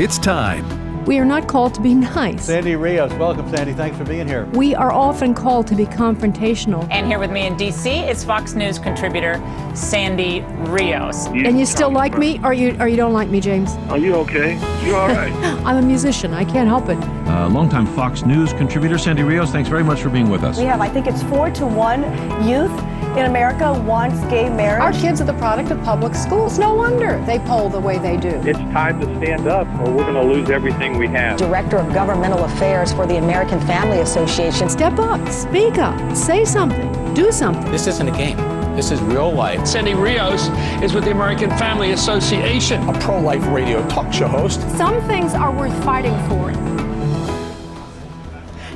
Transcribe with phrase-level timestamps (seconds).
[0.00, 1.04] It's time.
[1.06, 2.44] We are not called to be nice.
[2.44, 3.72] Sandy Rios, welcome, Sandy.
[3.72, 4.44] Thanks for being here.
[4.52, 6.86] We are often called to be confrontational.
[6.88, 7.90] And here with me in D.C.
[7.90, 9.42] is Fox News contributor
[9.74, 11.26] Sandy Rios.
[11.26, 13.72] and you still like me, or you or you don't like me, James?
[13.90, 14.54] Are you okay?
[14.86, 15.32] You all right?
[15.66, 16.32] I'm a musician.
[16.32, 16.98] I can't help it.
[17.38, 20.58] Uh, longtime Fox News contributor Sandy Rios, thanks very much for being with us.
[20.58, 22.02] We have, I think it's four to one
[22.44, 22.76] youth
[23.16, 24.82] in America wants gay marriage.
[24.82, 26.58] Our kids are the product of public schools.
[26.58, 28.30] No wonder they poll the way they do.
[28.44, 31.38] it's time to stand up or we're going to lose everything we have.
[31.38, 34.68] Director of Governmental Affairs for the American Family Association.
[34.68, 37.70] Step up, speak up, say something, do something.
[37.70, 38.36] This isn't a game.
[38.74, 39.66] This is real life.
[39.66, 40.48] Sandy Rios
[40.82, 42.80] is with the American Family Association.
[42.88, 44.60] A pro life radio talk show host.
[44.76, 46.52] Some things are worth fighting for.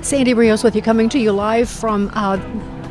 [0.03, 2.37] Sandy Rios with you, coming to you live from, uh,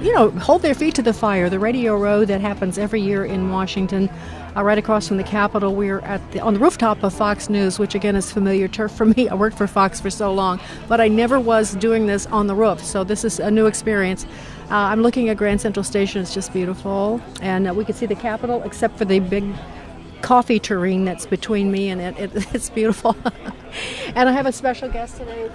[0.02, 3.26] you know, hold their feet to the fire, the radio row that happens every year
[3.26, 4.10] in Washington,
[4.56, 5.76] uh, right across from the Capitol.
[5.76, 9.06] We're at the, on the rooftop of Fox News, which again is familiar turf for
[9.18, 9.28] me.
[9.28, 12.56] I worked for Fox for so long, but I never was doing this on the
[12.56, 14.26] roof, so this is a new experience.
[14.70, 18.06] Uh, I'm looking at Grand Central Station; it's just beautiful, and uh, we can see
[18.06, 19.44] the Capitol, except for the big
[20.22, 22.18] coffee tureen that's between me and it.
[22.18, 23.18] it it's beautiful.
[24.16, 25.52] and I have a special guest today.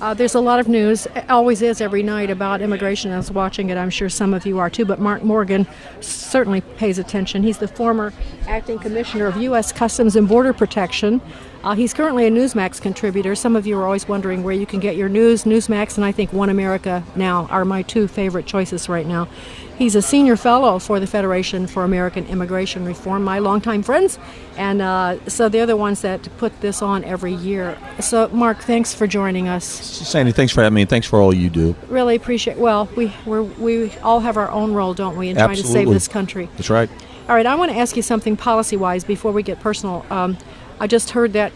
[0.00, 3.10] Uh, there's a lot of news, always is every night, about immigration.
[3.10, 5.66] I was watching it, I'm sure some of you are too, but Mark Morgan
[6.00, 7.42] certainly pays attention.
[7.42, 8.14] He's the former
[8.48, 9.72] acting commissioner of U.S.
[9.72, 11.20] Customs and Border Protection.
[11.62, 13.34] Uh, he's currently a Newsmax contributor.
[13.34, 15.44] Some of you are always wondering where you can get your news.
[15.44, 19.28] Newsmax and I think One America now are my two favorite choices right now.
[19.76, 24.18] He's a senior fellow for the Federation for American Immigration Reform, my longtime friends,
[24.58, 27.78] and uh, so they're the ones that put this on every year.
[27.98, 29.64] So, Mark, thanks for joining us.
[29.64, 31.74] Sandy, thanks for having me, and thanks for all you do.
[31.88, 32.58] Really appreciate.
[32.58, 35.88] Well, we we're, we all have our own role, don't we, in trying to save
[35.88, 36.50] this country.
[36.56, 36.90] That's right.
[37.28, 40.04] All right, I want to ask you something policy-wise before we get personal.
[40.10, 40.36] Um,
[40.80, 41.52] I just heard that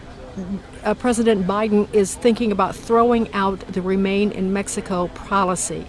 [0.84, 5.86] uh, President Biden is thinking about throwing out the Remain in Mexico policy.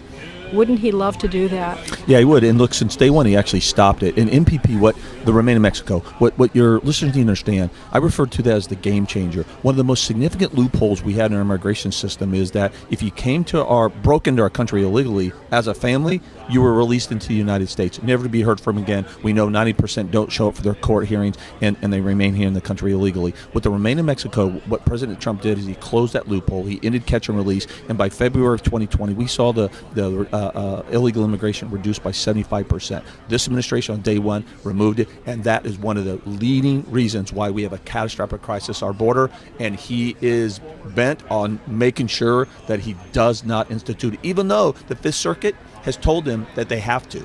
[0.54, 1.78] Wouldn't he love to do that?
[2.08, 2.46] Yeah, he would.
[2.46, 4.18] And look, since day one, he actually stopped it.
[4.18, 7.98] And MPP, what the Remain in Mexico, what what your listeners need to understand, I
[7.98, 9.44] refer to that as the game changer.
[9.64, 13.02] One of the most significant loopholes we had in our immigration system is that if
[13.02, 17.12] you came to our broke into our country illegally as a family, you were released
[17.12, 19.06] into the United States, never to be heard from again.
[19.24, 22.48] We know 90% don't show up for their court hearings and, and they remain here
[22.48, 23.34] in the country illegally.
[23.54, 26.64] With the Remain in Mexico, what President Trump did is he closed that loophole.
[26.64, 30.38] He ended catch and release, and by February of 2020, we saw the the uh,
[30.38, 33.04] uh, illegal immigration reduced by 75%.
[33.28, 37.34] This administration on day one removed it, and that is one of the leading reasons
[37.34, 39.30] why we have a catastrophic crisis our border.
[39.60, 40.60] And he is
[40.96, 45.96] bent on making sure that he does not institute, even though the Fifth Circuit has
[45.96, 47.24] told them that they have to.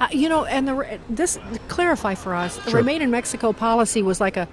[0.00, 2.56] Uh, you know, and the this clarify for us.
[2.56, 2.80] The Sure.
[2.80, 4.46] Remain in Mexico policy was like a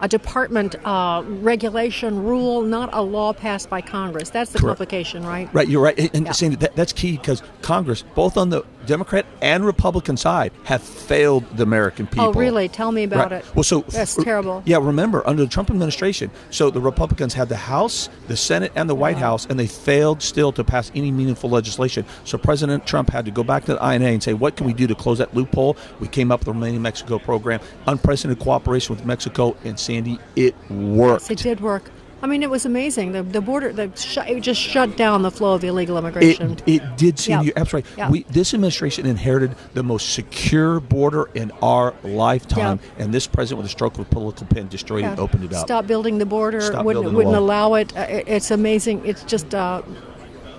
[0.00, 4.28] a department uh, regulation rule, not a law passed by Congress.
[4.30, 4.78] That's the Correct.
[4.78, 5.48] complication, right?
[5.54, 5.96] Right, you're right.
[6.14, 6.32] And- Yeah.
[6.32, 11.44] Sandy, that, that's key because Congress, both on the Democrat and Republican side, have failed
[11.56, 12.26] the American oh, people.
[12.28, 12.68] Oh, really?
[12.68, 13.44] Tell me about Right.
[13.44, 13.54] it.
[13.54, 14.62] Well, so That's r- terrible.
[14.64, 18.88] Yeah, remember under the Trump administration, so the Republicans had the House, the Senate, and
[18.88, 22.04] the White House, and they failed still to pass any meaningful legislation.
[22.24, 24.72] So President Trump had to go back to the INA and say, "What can we
[24.72, 28.42] do to close that loophole?" We came up with the Remain in Mexico program, unprecedented
[28.42, 31.22] cooperation with Mexico, and Sandy, it worked.
[31.24, 31.90] Yes, it did work.
[32.24, 33.12] I mean, it was amazing.
[33.12, 36.52] The the border, the sh- it just shut down the flow of illegal immigration.
[36.52, 37.42] It, it did seem Yeah.
[37.42, 37.98] you're absolutely right.
[37.98, 38.10] Yeah.
[38.10, 43.66] We, this administration inherited the most secure border in our lifetime, and this president, with
[43.66, 45.66] a stroke of a political pen, destroyed it, and opened it up.
[45.66, 46.62] Stop building the border.
[46.62, 47.94] Stop wouldn't building wouldn't allow it.
[47.94, 49.02] Uh, it- It's amazing.
[49.04, 49.82] It's just uh,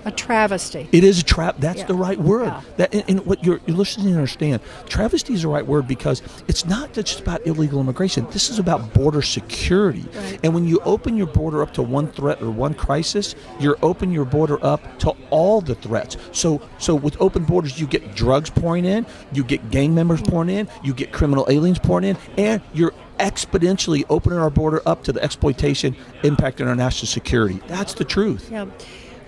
[0.06, 0.88] a travesty.
[0.92, 1.56] It is a trap.
[1.58, 1.86] That's Yeah.
[1.86, 2.46] the right word.
[2.46, 2.60] Yeah.
[2.76, 4.62] That and, and what you're, you're listening to understand.
[4.88, 8.26] Travesty is the right word because it's not just about illegal immigration.
[8.30, 10.06] This is about border security.
[10.14, 10.38] Right.
[10.44, 14.12] And when you open your border up to one threat or one crisis, you're open
[14.12, 16.16] your border up to all the threats.
[16.32, 20.30] So so with open borders, you get drugs pouring in, you get gang members mm.
[20.30, 25.02] pouring in, you get criminal aliens pouring in, and you're exponentially opening our border up
[25.04, 27.60] to the exploitation impacting our national security.
[27.66, 28.50] That's the truth.
[28.50, 28.66] Yeah.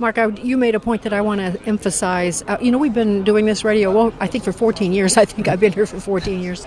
[0.01, 2.45] Mark, I, you made a point that I want to emphasize.
[2.47, 5.17] Uh, you know, we've been doing this radio, well, I think for 14 years.
[5.17, 6.65] I think I've been here for 14 years.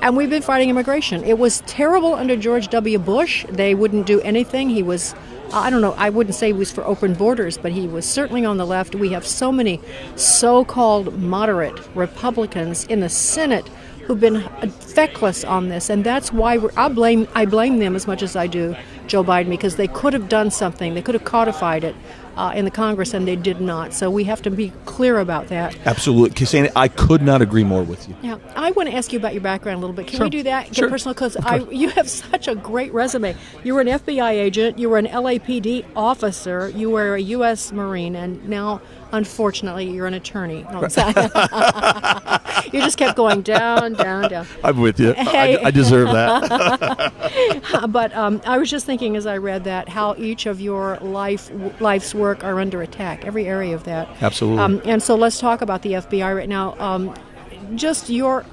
[0.00, 1.22] And we've been fighting immigration.
[1.22, 2.98] It was terrible under George W.
[2.98, 3.46] Bush.
[3.48, 4.68] They wouldn't do anything.
[4.68, 5.14] He was,
[5.52, 8.44] I don't know, I wouldn't say he was for open borders, but he was certainly
[8.44, 8.96] on the left.
[8.96, 9.80] We have so many
[10.16, 13.68] so called moderate Republicans in the Senate
[14.06, 18.20] who've been feckless on this, and that's why I blame I blame them as much
[18.20, 18.74] as I do
[19.06, 20.94] Joe Biden because they could have done something.
[20.94, 21.94] They could have codified it
[22.36, 23.92] uh, in the Congress, and they did not.
[23.94, 25.76] So we have to be clear about that.
[25.86, 26.72] Absolutely, Cassandra.
[26.76, 28.14] I could not agree more with you.
[28.22, 30.06] Yeah, I want to ask you about your background a little bit.
[30.06, 30.26] Can Sure.
[30.26, 30.66] we do that?
[30.66, 30.88] Get Sure.
[30.88, 33.34] personal because I you have such a great resume.
[33.64, 37.72] You were an FBI agent, you were an LAPD officer, you were a U.S.
[37.72, 38.80] Marine, and now,
[39.12, 40.64] unfortunately, you're an attorney.
[40.72, 40.80] No,
[42.72, 44.46] you just kept going down, down, down.
[44.64, 45.12] I'm with you.
[45.12, 45.58] Hey.
[45.58, 47.12] I, I deserve that.
[47.90, 51.50] but um, I was just thinking as I read that how each of your life
[51.80, 54.08] life's work are under attack, every area of that.
[54.22, 54.60] Absolutely.
[54.62, 56.78] Um, and so let's talk about the FBI right now.
[56.78, 57.14] Um,
[57.74, 58.44] just your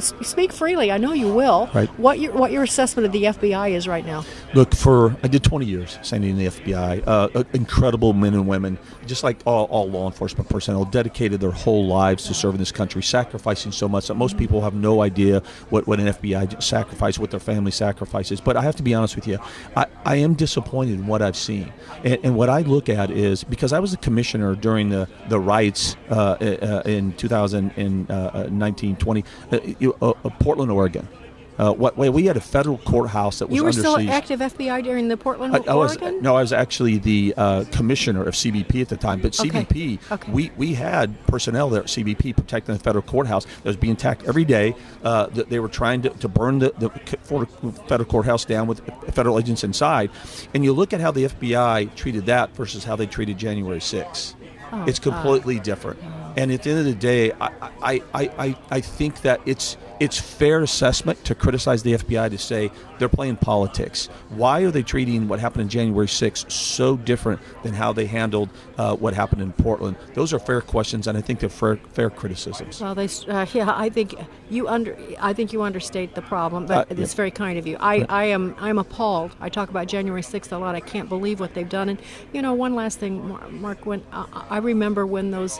[0.00, 0.90] speak freely.
[0.90, 1.68] I know you will.
[1.74, 1.88] Right.
[1.98, 4.24] What your what your assessment of the FBI is right now?
[4.54, 7.06] Look, for I did 20 years standing in the FBI.
[7.06, 11.50] Uh, uh, incredible men and women, just like all, all law enforcement personnel, dedicated their
[11.50, 15.42] whole lives to serving this country, sacrificing so much that most people have no idea
[15.70, 18.40] what, what an FBI sacrifice, what their family sacrifices.
[18.40, 19.38] But I have to be honest with you,
[19.76, 21.72] I, I am disappointed in what I've seen.
[22.04, 25.38] And, and what I look at is because I was a commissioner during the, the
[25.38, 29.24] riots uh, uh, in 2019 20,
[30.00, 31.08] uh, uh, Portland, Oregon.
[31.58, 34.08] Uh, what, we had a federal courthouse that was You were under still siege.
[34.10, 36.22] active FBI during the Portland, I, I was Oregon.
[36.22, 39.20] no, I was actually the uh, commissioner of CBP at the time.
[39.20, 39.64] But Okay.
[39.64, 40.30] CBP, Okay.
[40.30, 44.22] we we had personnel there at CBP protecting the federal courthouse that was being attacked
[44.28, 44.76] every day.
[45.02, 46.90] Uh, that they were trying to, to burn the, the
[47.88, 48.80] federal courthouse down with
[49.12, 50.10] federal agents inside.
[50.54, 54.34] And you look at how the FBI treated that versus how they treated January 6th.
[54.72, 55.98] Oh, it's completely different.
[56.36, 57.50] And at the end of the day, I,
[57.82, 62.70] I, I, I think that it's it's fair assessment to criticize the FBI to say
[62.98, 64.08] they're playing politics.
[64.28, 68.50] Why are they treating what happened in January 6th so different than how they handled
[68.76, 69.96] uh, what happened in Portland?
[70.14, 72.80] Those are fair questions, and I think they're fair, fair criticisms.
[72.80, 74.14] Well, they, uh, yeah, I think
[74.50, 77.16] you under, I think you understate the problem, but Uh, it's yeah.
[77.16, 77.76] very kind of you.
[77.80, 79.34] I, I am, I'm appalled.
[79.40, 80.74] I talk about January 6th a lot.
[80.74, 81.88] I can't believe what they've done.
[81.88, 81.98] And
[82.32, 83.84] you know, one last thing, Mark.
[83.86, 85.58] When uh, I remember when those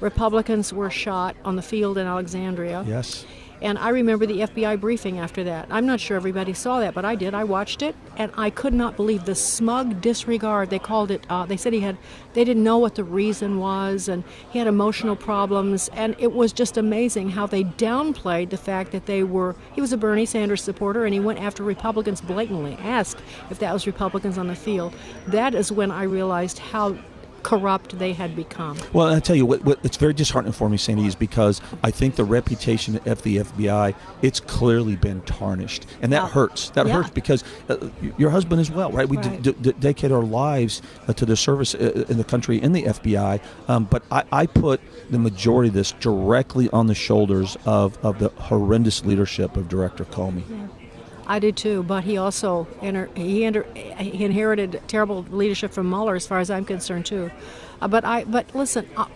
[0.00, 2.84] Republicans were shot on the field in Alexandria.
[2.86, 3.24] Yes.
[3.62, 5.66] And I remember the FBI briefing after that.
[5.70, 7.34] I'm not sure everybody saw that, but I did.
[7.34, 10.70] I watched it, and I could not believe the smug disregard.
[10.70, 11.26] They called it.
[11.28, 11.98] Uh, they said he had.
[12.32, 15.90] They didn't know what the reason was, and he had emotional problems.
[15.92, 19.56] And it was just amazing how they downplayed the fact that they were.
[19.74, 22.78] He was a Bernie Sanders supporter, and he went after Republicans blatantly.
[22.80, 24.94] Asked if that was Republicans on the field.
[25.26, 26.96] That is when I realized how
[27.42, 28.76] corrupt they had become.
[28.92, 31.90] Well, I tell you what, what, it's very disheartening for me, Sandy, is because I
[31.90, 36.28] think the reputation of the FBI it's clearly been tarnished, and that Yeah.
[36.28, 36.70] hurts.
[36.70, 36.94] That Yeah.
[36.94, 37.76] hurts because uh,
[38.18, 39.08] your husband as well, right?
[39.08, 39.42] We Right.
[39.42, 42.82] d- d- dedicate our lives uh, to the service uh, in the country in the
[42.84, 47.98] FBI, um, but I, I put the majority of this directly on the shoulders of,
[48.04, 50.42] of the horrendous leadership of Director Comey.
[51.30, 53.64] I do too, but he also inter- he, inter-
[53.98, 57.30] he inherited terrible leadership from Mueller, as far as I'm concerned too.
[57.80, 59.06] Uh, but I but listen, uh,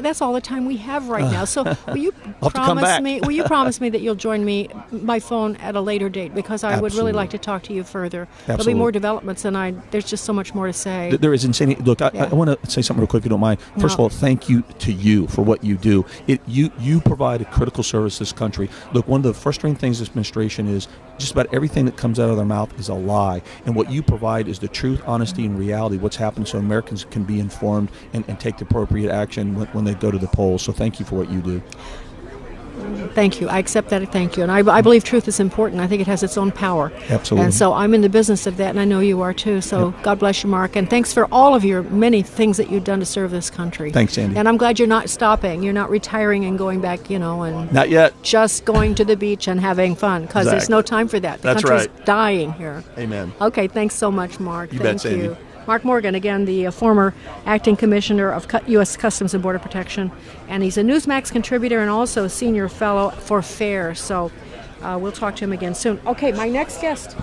[0.00, 1.44] that's all the time we have right now.
[1.44, 3.20] So will you I'll have to come promise me?
[3.20, 6.64] Will you promise me that you'll join me by phone at a later date because
[6.64, 8.22] I would really like to talk to you further.
[8.22, 8.46] Absolutely.
[8.56, 11.10] There'll be more developments, and I there's just so much more to say.
[11.10, 11.82] Th- There is insanity.
[11.82, 12.24] Look, I, Yeah.
[12.30, 13.60] I want to say something real quick, if you don't mind.
[13.78, 13.92] First No.
[13.94, 16.04] of all, thank you to you for what you do.
[16.26, 18.68] It you you provide a critical service to this country.
[18.92, 20.88] Look, one of the frustrating things this administration is
[21.18, 24.02] just about everything that comes out of their mouth is a lie, and what you
[24.02, 25.96] provide is the truth, honesty, and reality.
[25.98, 29.81] What's happened, so Americans can be informed and, and take the appropriate action when, when
[29.84, 30.62] they go to the polls.
[30.62, 31.62] So thank you for what you do.
[33.14, 33.48] Thank you.
[33.48, 34.10] I accept that.
[34.10, 34.42] Thank you.
[34.42, 35.80] And I, I believe truth is important.
[35.80, 36.90] I think it has its own power.
[37.10, 37.44] Absolutely.
[37.44, 39.60] And so I'm in the business of that, and I know you are too.
[39.60, 40.74] So God bless you, Mark.
[40.74, 43.92] And thanks for all of your many things that you've done to serve this country.
[43.92, 44.36] Thanks, Sandy.
[44.36, 45.62] And I'm glad you're not stopping.
[45.62, 48.14] You're not retiring and going back, you know, and Not yet.
[48.22, 51.42] just going to the beach and having fun because there's no time for that.
[51.42, 52.06] The That's country's right.
[52.06, 52.82] dying here.
[52.96, 53.32] Amen.
[53.40, 54.72] Okay, thanks so much, Mark.
[54.72, 55.36] You Thank bet, Sandy.
[55.66, 57.14] Mark Morgan, again, the uh, former
[57.46, 58.96] acting commissioner of U.S.
[58.96, 60.10] Customs and Border Protection,
[60.48, 63.94] and he's a Newsmax contributor and also a senior fellow for FAIR.
[63.94, 64.32] So
[64.82, 66.00] uh, we'll talk to him again soon.
[66.06, 67.16] Okay, my next guest.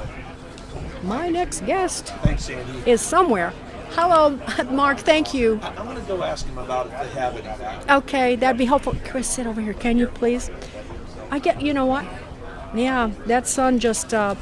[1.03, 2.49] My next guest Thanks,
[2.85, 3.53] is somewhere.
[3.91, 4.39] Hello,
[4.71, 4.99] Mark.
[4.99, 5.59] Thank you.
[5.63, 7.91] I'm going to go ask him about if they have anything.
[7.91, 8.95] Okay, that'd be helpful.
[9.05, 10.49] Chris, sit over here, can you please?
[11.31, 12.05] I get, you know what?
[12.73, 14.13] Yeah, that sun just.
[14.13, 14.35] Uh,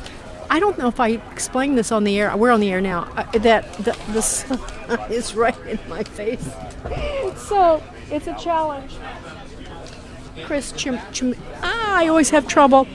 [0.50, 2.36] I don't know if I explained this on the air.
[2.36, 3.02] We're on the air now.
[3.16, 4.60] Uh, that the, the sun
[5.10, 6.48] is right in my face.
[7.36, 8.94] So it's a challenge.
[10.44, 12.88] Chris Chim, Chim, ah, I always have trouble.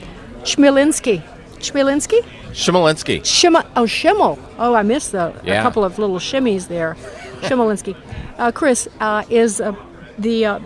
[0.42, 1.22] Chmielenski.
[1.58, 2.22] Chmielenski?
[2.52, 3.24] Shimolinski.
[3.24, 4.38] Shima, oh, Schimmel.
[4.58, 6.96] Oh, I missed the, a couple of little shimmies there.
[7.40, 7.96] Schimelinsky.
[8.38, 9.74] Uh, Chris uh, is uh,
[10.18, 10.60] the, uh,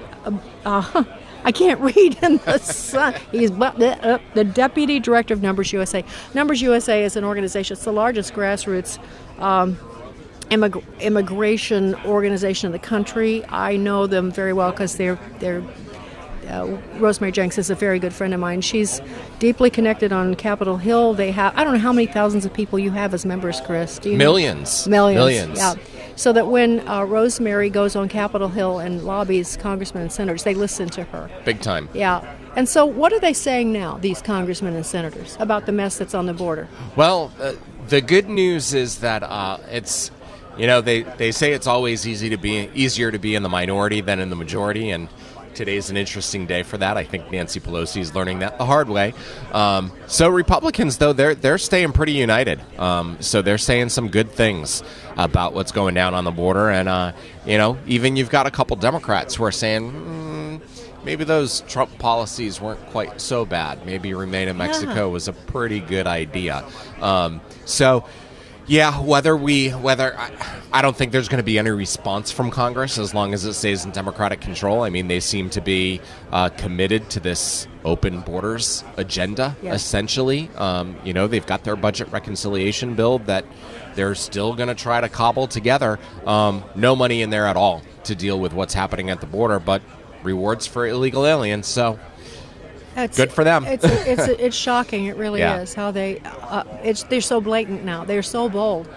[0.64, 1.04] uh,
[1.46, 3.14] I can't read in the sun.
[3.30, 6.04] He's the, uh, deputy director of Numbers USA.
[6.34, 8.98] Numbers USA is an organization, it's the largest grassroots
[9.38, 9.78] um,
[10.50, 13.44] immig- immigration organization in the country.
[13.48, 15.62] I know them very well because they're they're.
[16.48, 18.60] Uh, Rosemary Jenks is a very good friend of mine.
[18.60, 19.00] She's
[19.40, 21.12] deeply connected on Capitol Hill.
[21.12, 23.98] They have I don't know how many thousands of people you have as members, Chris.
[23.98, 24.24] Do you know?
[24.24, 24.86] Millions.
[24.86, 25.16] Millions.
[25.16, 25.58] Millions.
[25.58, 25.74] Yeah.
[26.16, 30.54] So that when uh, Rosemary goes on Capitol Hill and lobbies congressmen and senators, they
[30.54, 31.30] listen to her.
[31.44, 31.88] Big time.
[31.92, 32.36] Yeah.
[32.56, 36.14] And so, what are they saying now, these congressmen and senators, about the mess that's
[36.14, 36.68] on the border?
[36.96, 37.52] Well, uh,
[37.88, 40.10] the good news is that uh, it's,
[40.56, 43.50] you know, they, they say it's always easy to be easier to be in the
[43.50, 45.08] minority than in the majority, and
[45.56, 46.96] today's an interesting day for that.
[46.96, 49.14] I think Nancy Pelosi is learning that the hard way.
[49.52, 52.60] Um, so Republicans, though, they're they're staying pretty united.
[52.78, 54.82] Um, so they're saying some good things
[55.16, 57.12] about what's going down on the border, and uh,
[57.44, 59.92] you know, even you've got a couple Democrats who are saying.
[59.92, 60.60] Mm,
[61.04, 63.86] Maybe those Trump policies weren't quite so bad.
[63.86, 66.64] Maybe remain in Mexico was a pretty good idea.
[67.00, 68.04] Um, so,
[68.66, 70.30] yeah, whether we whether I,
[70.72, 73.54] I don't think there's going to be any response from Congress as long as it
[73.54, 74.82] stays in Democratic control.
[74.82, 76.00] I mean, they seem to be
[76.32, 79.56] uh, committed to this open borders agenda.
[79.62, 79.76] Yes.
[79.76, 83.44] Essentially, um, you know, they've got their budget reconciliation bill that
[83.94, 85.98] they're still going to try to cobble together.
[86.26, 89.60] Um, no money in there at all to deal with what's happening at the border,
[89.60, 89.82] but
[90.24, 91.66] rewards for illegal aliens.
[91.66, 92.00] So
[92.96, 93.64] It's, Good for them.
[93.66, 95.04] It's it's it's shocking.
[95.06, 95.60] It really Yeah.
[95.60, 96.20] is how they.
[96.24, 98.04] Uh, it's they're so blatant now.
[98.04, 98.88] They're so bold,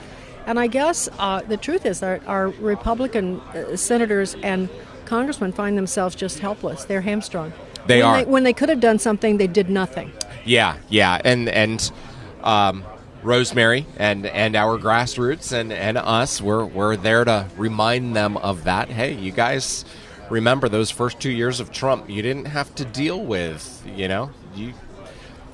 [0.45, 4.69] and I guess uh, the truth is that our Republican uh, senators and
[5.05, 6.85] congressmen find themselves just helpless.
[6.85, 7.51] They're hamstrung.
[7.87, 8.17] They when are.
[8.23, 10.11] They, when they could have done something, they did nothing.
[10.45, 11.91] Yeah, yeah, and and
[12.43, 12.85] um,
[13.21, 18.63] Rosemary and and our grassroots and and us, we're we're there to remind them of
[18.63, 18.87] that.
[18.89, 19.83] Hey, you guys,
[20.29, 22.09] remember those first two years of Trump?
[22.09, 24.73] You didn't have to deal with, you know, you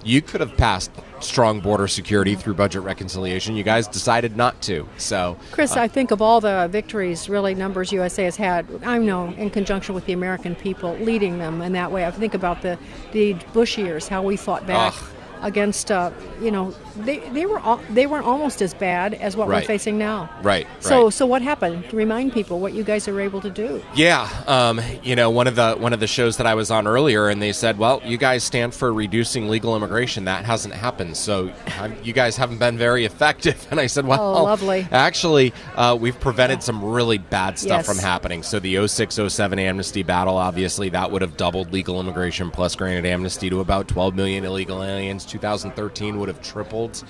[0.05, 3.55] you could have passed strong border security through budget reconciliation.
[3.55, 4.87] You guys decided not to.
[4.97, 8.99] So, Chris, uh, I think of all the victories, really, numbers USA has had, I
[8.99, 12.05] know, in conjunction with the American people, leading them in that way.
[12.05, 12.77] I think about the,
[13.13, 15.14] the Bush years, how we fought back Ugh.
[15.45, 16.11] Against, uh,
[16.41, 19.61] you know, they, they were al- they weren't almost as bad as what Right.
[19.63, 20.29] we're facing now.
[20.41, 21.13] Right, So right.
[21.13, 21.93] so what happened?
[21.93, 23.81] Remind people what you guys are able to do.
[23.95, 26.87] Yeah, um, you know, one of the one of the shows that I was on
[26.87, 30.25] earlier, and they said, "Well, you guys stand for reducing legal immigration.
[30.25, 34.21] That hasn't happened, so um, you guys haven't been very effective." And I said, "Well,
[34.37, 34.87] Oh, lovely.
[34.91, 37.85] Actually, uh, we've prevented some really bad stuff Yes.
[37.85, 38.41] from happening.
[38.41, 43.49] So the 0607 amnesty battle, obviously, that would have doubled legal immigration plus granted amnesty
[43.49, 45.25] to about 12 million illegal aliens.
[45.35, 47.03] 2013 would have tripled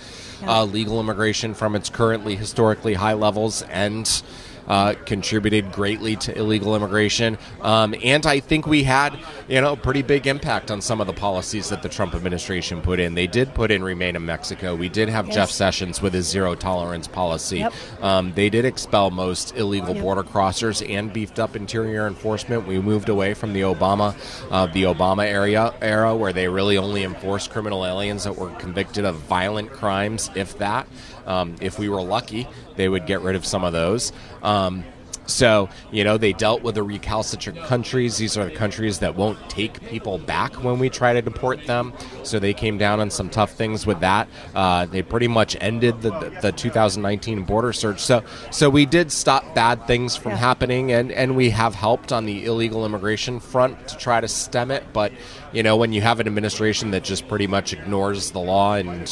[0.48, 4.24] uh, legal immigration from its currently historically high levels and
[4.68, 7.38] uh, contributed greatly to illegal immigration.
[7.62, 9.18] Um, and I think we had,
[9.48, 13.00] you know, pretty big impact on some of the policies that the Trump administration put
[13.00, 13.14] in.
[13.16, 14.76] They did put in Remain in Mexico.
[14.76, 17.60] We did have Jeff Sessions with his zero tolerance policy.
[17.60, 17.74] Yep.
[18.02, 20.04] Um, they did expel most illegal Yep.
[20.04, 22.68] border crossers and beefed up interior enforcement.
[22.68, 24.16] We moved away from the Obama,
[24.52, 29.06] uh, the Obama area era, where they really only enforced criminal aliens that were convicted
[29.06, 30.88] of violent crimes, if that.
[31.26, 34.12] Um, if we were lucky, they would get rid of some of those.
[34.44, 34.84] Um,
[35.28, 38.18] so, you know, they dealt with the recalcitrant countries.
[38.18, 41.94] These are the countries that won't take people back when we try to deport them.
[42.22, 44.28] So they came down on some tough things with that.
[44.54, 48.02] Uh, they pretty much ended the, the, the 2019 border search.
[48.02, 50.38] So, so we did stop bad things from Yeah.
[50.38, 54.70] happening, and, and we have helped on the illegal immigration front to try to stem
[54.70, 54.84] it.
[54.94, 55.12] But,
[55.52, 59.10] you know, when you have an administration that just pretty much ignores the law and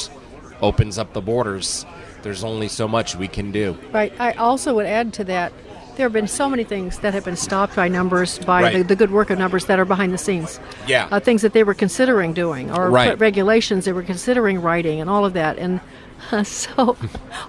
[0.63, 1.85] opens up the borders,
[2.23, 3.77] there's only so much we can do.
[3.91, 4.13] Right.
[4.19, 5.51] I also would add to that,
[5.95, 8.77] there have been so many things that have been stopped by numbers, by Right.
[8.77, 10.59] the, the good work of numbers that are behind the scenes.
[10.87, 11.07] Yeah.
[11.11, 13.19] Uh, things that they were considering doing, or Right.
[13.19, 15.59] regulations they were considering writing, and all of that.
[15.59, 15.81] And
[16.43, 16.97] so,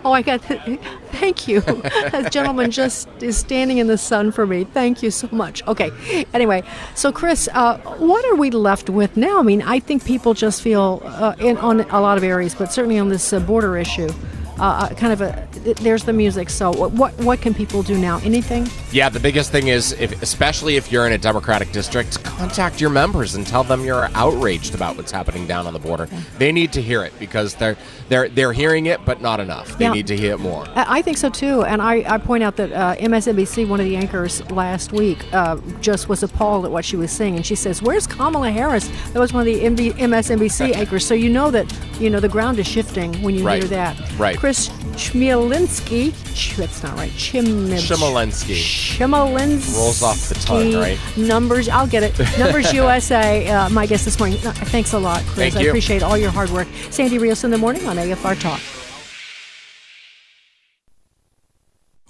[0.04, 1.61] oh, I got, thank you.
[2.14, 4.64] That gentleman just is standing in the sun for me.
[4.64, 5.66] Thank you so much.
[5.66, 5.90] Okay.
[6.33, 6.62] Anyway,
[6.95, 9.38] so Chris, uh, what are we left with now?
[9.38, 12.73] I mean, I think people just feel, uh, in, on a lot of areas, but
[12.73, 14.09] certainly on this uh, border issue,
[14.58, 15.46] uh, uh, kind of a
[15.80, 16.50] there's the music.
[16.50, 18.18] So what, what what can people do now?
[18.25, 18.68] Anything?
[18.92, 22.90] Yeah, the biggest thing is, if, especially if you're in a Democratic district, contact your
[22.90, 26.08] members and tell them you're outraged about what's happening down on the border.
[26.38, 27.76] They need to hear it because they're
[28.08, 29.76] they're they're hearing it, but not enough.
[29.78, 29.92] They Yeah.
[29.92, 30.66] need to hear it more.
[30.75, 33.87] I I think so too, and I, I point out that uh, MSNBC, one of
[33.87, 37.54] the anchors last week, uh, just was appalled at what she was saying, and she
[37.56, 41.04] says, "Where's Kamala Harris?" That was one of the MB, MSNBC anchors.
[41.06, 41.66] So you know that
[42.00, 43.61] you know the ground is shifting when you Right.
[43.62, 43.96] hear that.
[44.18, 44.37] Right.
[44.45, 47.11] Chris Chmielenski, Ch- that's not right.
[47.17, 48.99] Chim Chmielenski.
[48.99, 49.75] Chmielenski.
[49.75, 50.99] Rolls off the tongue, right?
[51.17, 52.39] Numbers, I'll get it.
[52.39, 53.49] Numbers USA.
[53.49, 54.37] Uh, my guest this morning.
[54.37, 55.37] Thanks a lot, Chris.
[55.37, 55.69] Thank I you.
[55.71, 56.69] appreciate all your hard work.
[56.91, 58.61] Sandy Rios in the morning on AFR Talk.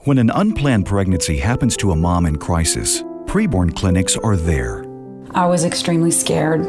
[0.05, 4.85] When an unplanned pregnancy happens to a mom in crisis, preborn clinics are there.
[5.37, 6.65] I was extremely scared.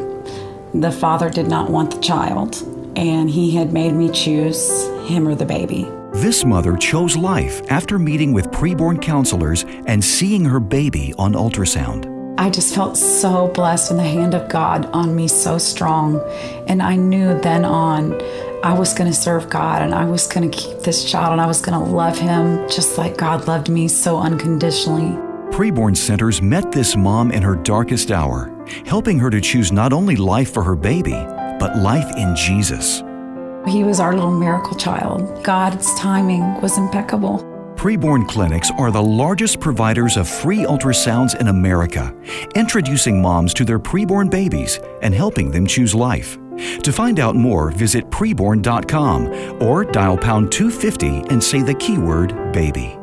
[0.74, 2.54] The father did not want the child,
[2.96, 5.88] and he had made me choose him or the baby.
[6.12, 12.12] This mother chose life after meeting with preborn counselors and seeing her baby on ultrasound.
[12.38, 16.20] I just felt so blessed in the hand of God on me so strong.
[16.66, 18.20] And I knew then on
[18.62, 21.40] I was going to serve God and I was going to keep this child and
[21.40, 25.16] I was going to love him just like God loved me so unconditionally.
[25.50, 28.52] Preborn Centers met this mom in her darkest hour,
[28.84, 31.14] helping her to choose not only life for her baby,
[31.58, 33.02] but life in Jesus.
[33.66, 35.42] He was our little miracle child.
[35.42, 37.38] God's timing was impeccable.
[37.76, 42.14] Preborn clinics are the largest providers of free ultrasounds in America,
[42.54, 46.38] introducing moms to their preborn babies and helping them choose life.
[46.82, 52.96] To find out more, visit preborn.com or dial pound 250 and say the keyword baby.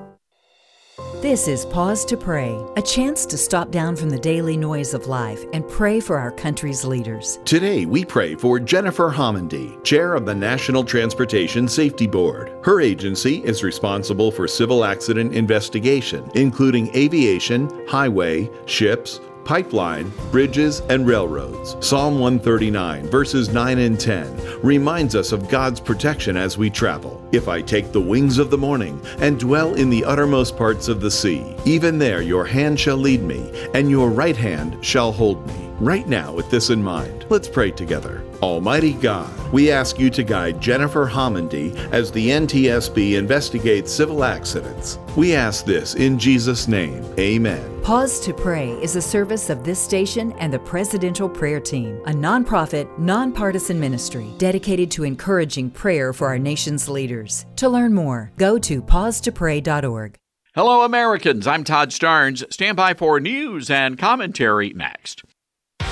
[1.24, 5.08] This is Pause to Pray, a chance to stop down from the daily noise of
[5.08, 7.40] life and pray for our country's leaders.
[7.46, 12.52] Today, we pray for Jennifer Homendy, Chair of the National Transportation Safety Board.
[12.62, 21.06] Her agency is responsible for civil accident investigation, including aviation, highway, ships, pipeline, bridges, and
[21.08, 21.76] railroads.
[21.80, 27.22] Psalm 139, verses 9 and 10, reminds us of God's protection as we travel.
[27.32, 31.02] If I take the wings of the morning and dwell in the uttermost parts of
[31.02, 35.46] the sea, even there your hand shall lead me, and your right hand shall hold
[35.48, 35.73] me.
[35.80, 38.24] Right now, with this in mind, let's pray together.
[38.42, 45.00] Almighty God, we ask you to guide Jennifer Homendy as the NTSB investigates civil accidents.
[45.16, 47.04] We ask this in Jesus' name.
[47.18, 47.82] Amen.
[47.82, 52.12] Pause to Pray is a service of this station and the Presidential Prayer Team, a
[52.12, 57.46] nonprofit, nonpartisan ministry dedicated to encouraging prayer for our nation's leaders.
[57.58, 60.16] To learn more, go to pausetopray.org.
[60.56, 61.48] Hello, Americans.
[61.48, 62.44] I'm Todd Starnes.
[62.54, 65.24] Stand by for news and commentary next.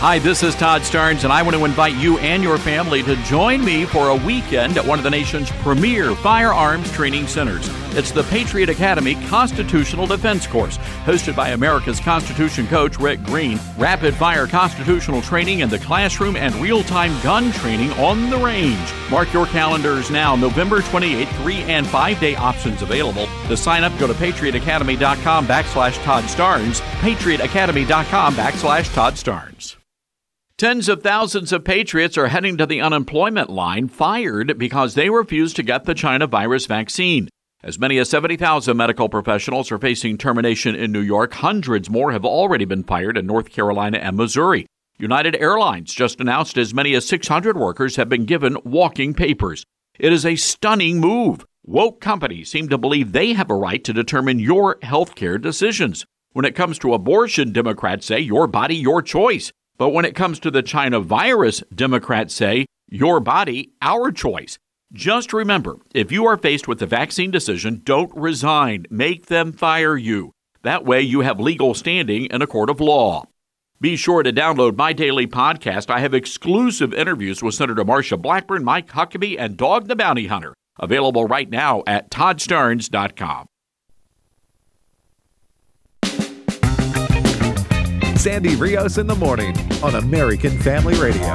[0.02, 3.16] Hi, this is Todd Starnes, and I want to invite you and your family to
[3.18, 7.70] join me for a weekend at one of the nation's premier firearms training centers.
[7.96, 13.60] It's the Patriot Academy Constitutional Defense Course, hosted by America's Constitution coach Rick Green.
[13.78, 18.92] Rapid fire constitutional training in the classroom and real time gun training on the range.
[19.12, 23.28] Mark your calendars now, November 28th, three and five day options available.
[23.50, 29.76] To sign up, go to patriotacademy.com backslash Todd Starnes, patriotacademy.com backslash Todd Starnes.
[30.58, 35.56] Tens of thousands of patriots are heading to the unemployment line fired because they refused
[35.56, 37.30] to get the China virus vaccine.
[37.64, 41.34] As many as 70,000 medical professionals are facing termination in New York.
[41.34, 44.68] Hundreds more have already been fired in North Carolina and Missouri.
[44.98, 49.64] United Airlines just announced as many as 600 workers have been given walking papers.
[50.00, 51.46] It is a stunning move.
[51.64, 56.06] Woke companies seem to believe they have a right to determine your health care decisions.
[56.34, 59.52] When it comes to abortion, Democrats say your body, your choice.
[59.82, 64.60] But when it comes to the China virus, Democrats say your body, our choice.
[64.94, 68.86] Just remember if you are faced with a vaccine decision, don't resign.
[68.91, 70.34] Make them fire you.
[70.62, 73.24] That way you have legal standing in a court of law.
[73.80, 75.89] Be sure to download my daily podcast.
[75.89, 80.54] I have exclusive interviews with Senator Marsha Blackburn, Mike Huckabee, and Dog the Bounty Hunter.
[80.80, 83.48] Available right now at toddstarnes.com.
[88.22, 91.26] Sandy Rios in the morning on American Family Radio.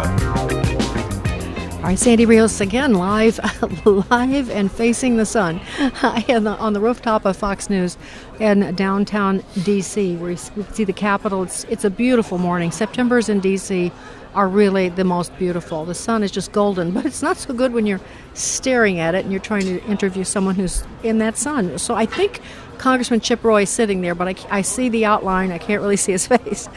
[1.78, 3.40] All right, Sandy Rios again, live,
[3.84, 5.60] live and facing the sun
[6.04, 7.98] on the, rooftop of Fox News
[8.38, 11.42] in downtown D.C., where you see the Capitol.
[11.42, 12.70] It's, it's a beautiful morning.
[12.70, 13.90] September's in D.C.
[14.36, 15.84] are really the most beautiful.
[15.86, 18.00] The sun is just golden, but it's not so good when you're
[18.34, 21.78] staring at it and you're trying to interview someone who's in that sun.
[21.78, 22.40] So I think
[22.78, 25.50] Congressman Chip Roy is sitting there, but I, I, see the outline.
[25.50, 26.68] I can't really see his face.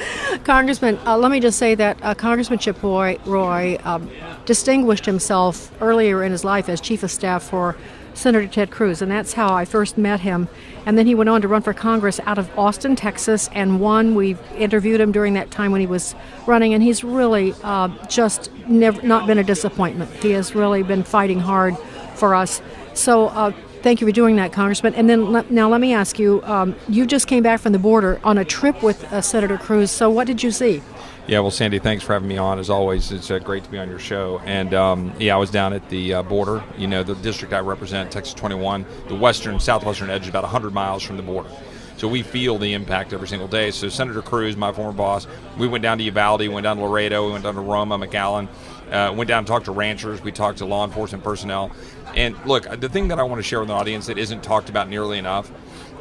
[0.46, 4.10] Congressman, uh, let me just say that uh, Congressman Chip Roy, Roy um,
[4.46, 7.76] distinguished himself earlier in his life as chief of staff for
[8.20, 10.48] Senator Ted Cruz, and that's how I first met him.
[10.86, 14.16] And then he went on to run for Congress out of Austin, Texas, and won.
[14.16, 18.52] We interviewed him during that time when he was running, and he's really uh, just
[18.68, 20.12] never not been a disappointment.
[20.16, 21.78] He has really been fighting hard
[22.16, 22.62] for us.
[22.94, 24.94] So uh, Thank you for doing that, Congressman.
[24.96, 27.80] And then le- now let me ask you: um, You just came back from the
[27.80, 29.90] border on a trip with uh, Senator Cruz.
[29.90, 30.82] So what did you see?
[31.30, 32.58] Yeah, well, Sandy, thanks for having me on.
[32.58, 34.42] As always, it's uh, great to be on your show.
[34.46, 36.64] And um, yeah, I was down at the uh, border.
[36.76, 41.04] You know, the district I represent, Texas 21, the western, southwestern edge, about 100 miles
[41.04, 41.52] from the border.
[41.98, 43.70] So we feel the impact every single day.
[43.70, 45.28] So Senator Cruz, my former boss,
[45.60, 48.48] we went down to Uvalde, went down to Laredo, we went down to Roma, McAllen,
[48.90, 50.24] Uh, went down and talked to ranchers.
[50.24, 51.70] We talked to law enforcement personnel.
[52.16, 54.68] And look, the thing that I want to share with the audience that isn't talked
[54.68, 55.52] about nearly enough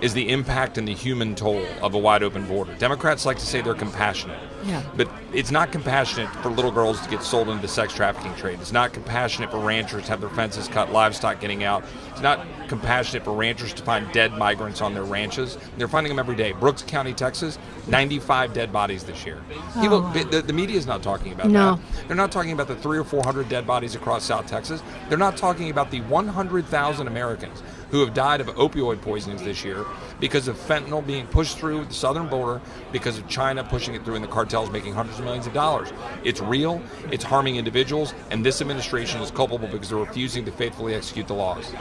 [0.01, 2.73] is the impact and the human toll of a wide open border.
[2.79, 4.39] Democrats like to say they're compassionate.
[4.65, 4.83] Yeah.
[4.97, 8.59] But it's not compassionate for little girls to get sold into the sex trafficking trade.
[8.61, 11.85] It's not compassionate for ranchers to have their fences cut, livestock getting out.
[12.11, 15.57] It's not compassionate for ranchers to find dead migrants on their ranches.
[15.77, 16.53] They're finding them every day.
[16.53, 19.41] Brooks County, Texas, 95 dead bodies this year.
[19.77, 19.81] Oh.
[19.81, 21.77] People, the, the media is not talking about No.
[21.77, 22.09] that.
[22.09, 24.83] They're not talking about the three or 400 dead bodies across South Texas.
[25.09, 29.85] They're not talking about the 100,000 Americans who have died of opioid poisonings this year
[30.21, 32.61] because of fentanyl being pushed through the southern border
[32.93, 35.93] because of China pushing it through and the cartels making hundreds of millions of dollars.
[36.25, 40.95] It's real, it's harming individuals, and this administration is culpable because they're refusing to faithfully
[40.95, 41.73] execute the laws.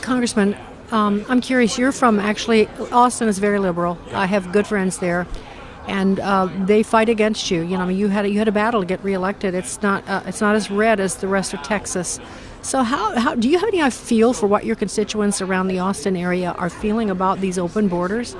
[0.00, 0.56] Congressman,
[0.90, 1.78] um, I'm curious.
[1.78, 3.98] You're from actually Austin is very liberal.
[4.12, 5.26] I have good friends there,
[5.86, 7.62] and uh, they fight against you.
[7.62, 9.54] You know, I mean, you had a, you had a battle to get reelected.
[9.54, 12.18] It's not uh, it's not as red as the rest of Texas.
[12.62, 16.16] So how, how do you have any feel for what your constituents around the Austin
[16.16, 18.36] area are feeling about these open borders?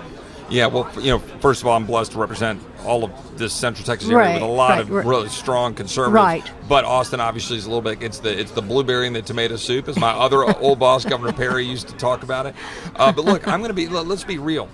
[0.51, 3.87] Yeah, well, you know, first of all, I'm blessed to represent all of this Central
[3.87, 5.07] Texas area Right, with a lot right, of right.
[5.07, 6.13] really strong conservatives.
[6.15, 6.53] Right.
[6.69, 8.03] But Austin obviously is a little bit.
[8.03, 11.33] It's the it's the blueberry and the tomato soup, as my other old boss, Governor
[11.33, 12.57] Perry, used to talk about it.
[12.97, 13.87] Uh, but look, I'm going to be.
[13.87, 14.69] let- Let's be real.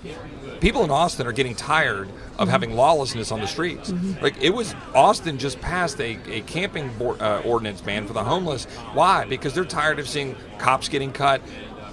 [0.59, 3.91] People in Austin are getting tired of having lawlessness on the streets.
[4.21, 8.23] Like it was, Austin just passed a, a camping board, uh, ordinance ban for the
[8.23, 8.65] homeless.
[8.93, 9.25] Why?
[9.25, 11.41] Because they're tired of seeing cops getting cut,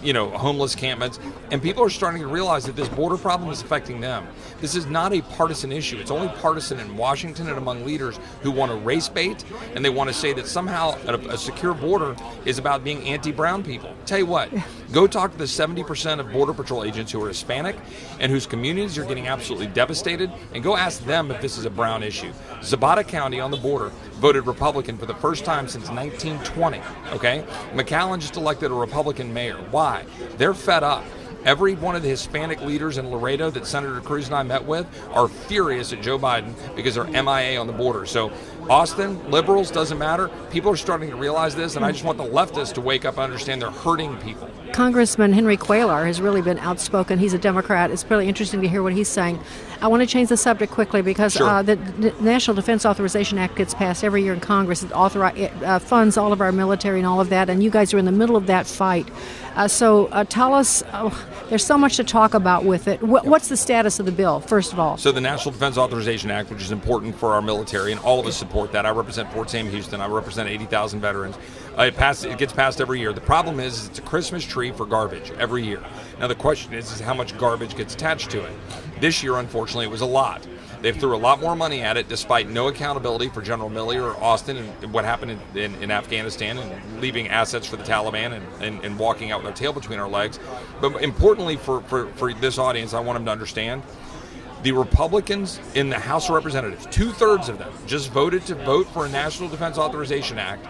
[0.05, 1.19] you know, homeless campments,
[1.51, 4.27] and people are starting to realize that this border problem is affecting them.
[4.61, 5.99] This is not a partisan issue.
[5.99, 9.91] It's only partisan in Washington and among leaders who want to race bait and they
[9.91, 12.15] want to say that somehow a, a secure border
[12.45, 13.95] is about being anti-brown people.
[14.07, 14.51] Tell you what,
[14.93, 17.77] go talk to the 70% of Border Patrol agents who are Hispanic
[18.21, 21.71] and whose communities are getting absolutely devastated, and go ask them if this is a
[21.71, 22.33] brown issue.
[22.63, 23.91] Zapata County on the border
[24.25, 26.81] voted Republican for the first time since 1920.
[27.13, 29.59] Okay, McAllen just elected a Republican mayor.
[29.71, 30.07] Why?
[30.39, 31.05] They're fed up.
[31.45, 34.87] Every one of the Hispanic leaders in Laredo that Senator Cruz and I met with
[35.11, 38.07] are furious at Joe Biden because they're MIA on the border.
[38.07, 38.33] So,
[38.71, 40.29] Austin, liberals, doesn't matter.
[40.51, 43.15] People are starting to realize this, and I just want the leftists to wake up
[43.15, 44.49] and understand they're hurting people.
[44.73, 47.19] Congressman Henry Cuellar has really been outspoken.
[47.19, 47.91] He's a Democrat.
[47.93, 49.39] It's really interesting to hear what he's saying.
[49.81, 51.47] I want to change the subject quickly because Sure.
[51.49, 54.83] uh, the, the National Defense Authorization Act gets passed every year in Congress.
[54.83, 57.71] It, authori- it uh, funds all of our military and all of that, and you
[57.71, 59.07] guys are in the middle of that fight.
[59.55, 63.01] Uh, so uh, tell us, oh, there's so much to talk about with it.
[63.03, 64.97] What, What's the status of the bill, first of all?
[64.97, 68.27] So the National Defense Authorization Act, which is important for our military, and all of
[68.27, 68.87] us support that.
[68.87, 70.01] I represent Fort Sam Houston.
[70.01, 71.37] I represent 80,000 veterans.
[71.77, 73.13] Uh, it, pass, it gets passed every year.
[73.13, 75.83] The problem is, is it's a Christmas tree for garbage every year.
[76.19, 78.53] Now the question is, is how much garbage gets attached to it.
[79.01, 80.47] This year, unfortunately, it was a lot.
[80.85, 84.23] They've threw a lot more money at it, despite no accountability for General Milley or
[84.23, 88.63] Austin and what happened in, in, in Afghanistan and leaving assets for the Taliban and,
[88.63, 90.39] and, and walking out with our tail between our legs.
[90.83, 93.83] But importantly, for, for, for this audience, I want them to understand
[94.65, 98.87] the Republicans in the House of Representatives, two thirds of them, just voted to vote
[98.89, 100.67] for a National Defense Authorization Act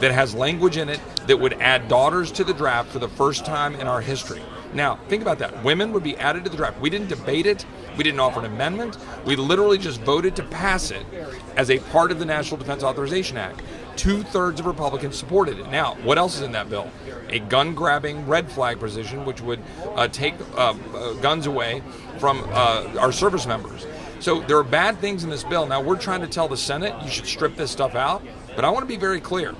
[0.00, 3.46] that has language in it that would add daughters to the draft for the first
[3.46, 4.42] time in our history.
[4.74, 5.64] Now, think about that.
[5.64, 6.78] Women would be added to the draft.
[6.78, 7.64] We didn't debate it.
[7.96, 8.98] We didn't offer an amendment.
[9.24, 11.06] We literally just voted to pass it
[11.56, 13.62] as a part of the National Defense Authorization Act.
[13.98, 15.68] Two thirds of Republicans supported it.
[15.70, 16.88] Now, what else is in that bill?
[17.30, 19.60] A gun grabbing red flag position, which would
[19.96, 21.82] uh, take uh, uh, guns away
[22.18, 23.88] from uh, our service members.
[24.20, 25.66] So there are bad things in this bill.
[25.66, 28.22] Now, we're trying to tell the Senate you should strip this stuff out,
[28.54, 29.52] but I want to be very clear.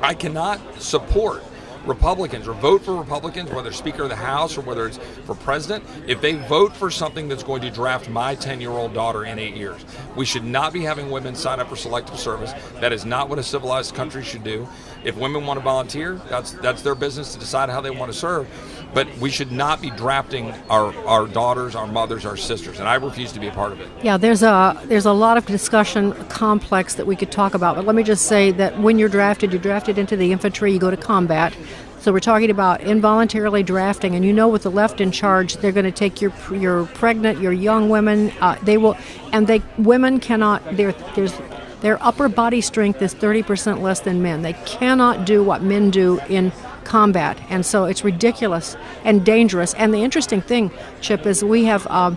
[0.00, 1.42] I cannot support
[1.86, 5.84] Republicans or vote for Republicans, whether Speaker of the House or whether it's for president,
[6.06, 9.38] if they vote for something that's going to draft my 10 year old daughter in
[9.38, 9.84] eight years.
[10.16, 12.52] We should not be having women sign up for selective service.
[12.80, 14.66] That is not what a civilized country should do.
[15.04, 18.18] If women want to volunteer, that's that's their business to decide how they want to
[18.18, 18.48] serve.
[18.94, 22.94] But we should not be drafting our, our daughters, our mothers, our sisters, and I
[22.94, 23.88] refuse to be a part of it.
[24.02, 27.84] Yeah, there's a there's a lot of discussion complex that we could talk about, but
[27.84, 30.90] let me just say that when you're drafted, you're drafted into the infantry, you go
[30.90, 31.56] to combat.
[31.98, 35.72] So we're talking about involuntarily drafting, and you know, with the left in charge, they're
[35.72, 38.30] going to take your your pregnant, your young women.
[38.40, 38.96] Uh, they will,
[39.32, 40.62] and they women cannot.
[40.76, 41.32] There, there's
[41.80, 44.40] their upper body strength is 30% less than men.
[44.40, 46.50] They cannot do what men do in
[46.84, 49.74] combat, and so it's ridiculous and dangerous.
[49.74, 50.70] And the interesting thing,
[51.00, 51.86] Chip, is we have.
[51.88, 52.16] Um,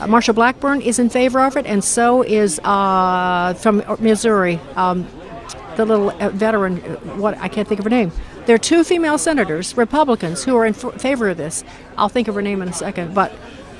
[0.00, 5.06] Marsha Blackburn is in favor of it, and so is uh, from Missouri, um,
[5.76, 6.80] the little uh, veteran.
[6.80, 8.10] uh, What I can't think of her name.
[8.46, 11.64] There are two female senators, Republicans, who are in f- favor of this.
[11.98, 13.14] I'll think of her name in a second.
[13.14, 13.30] But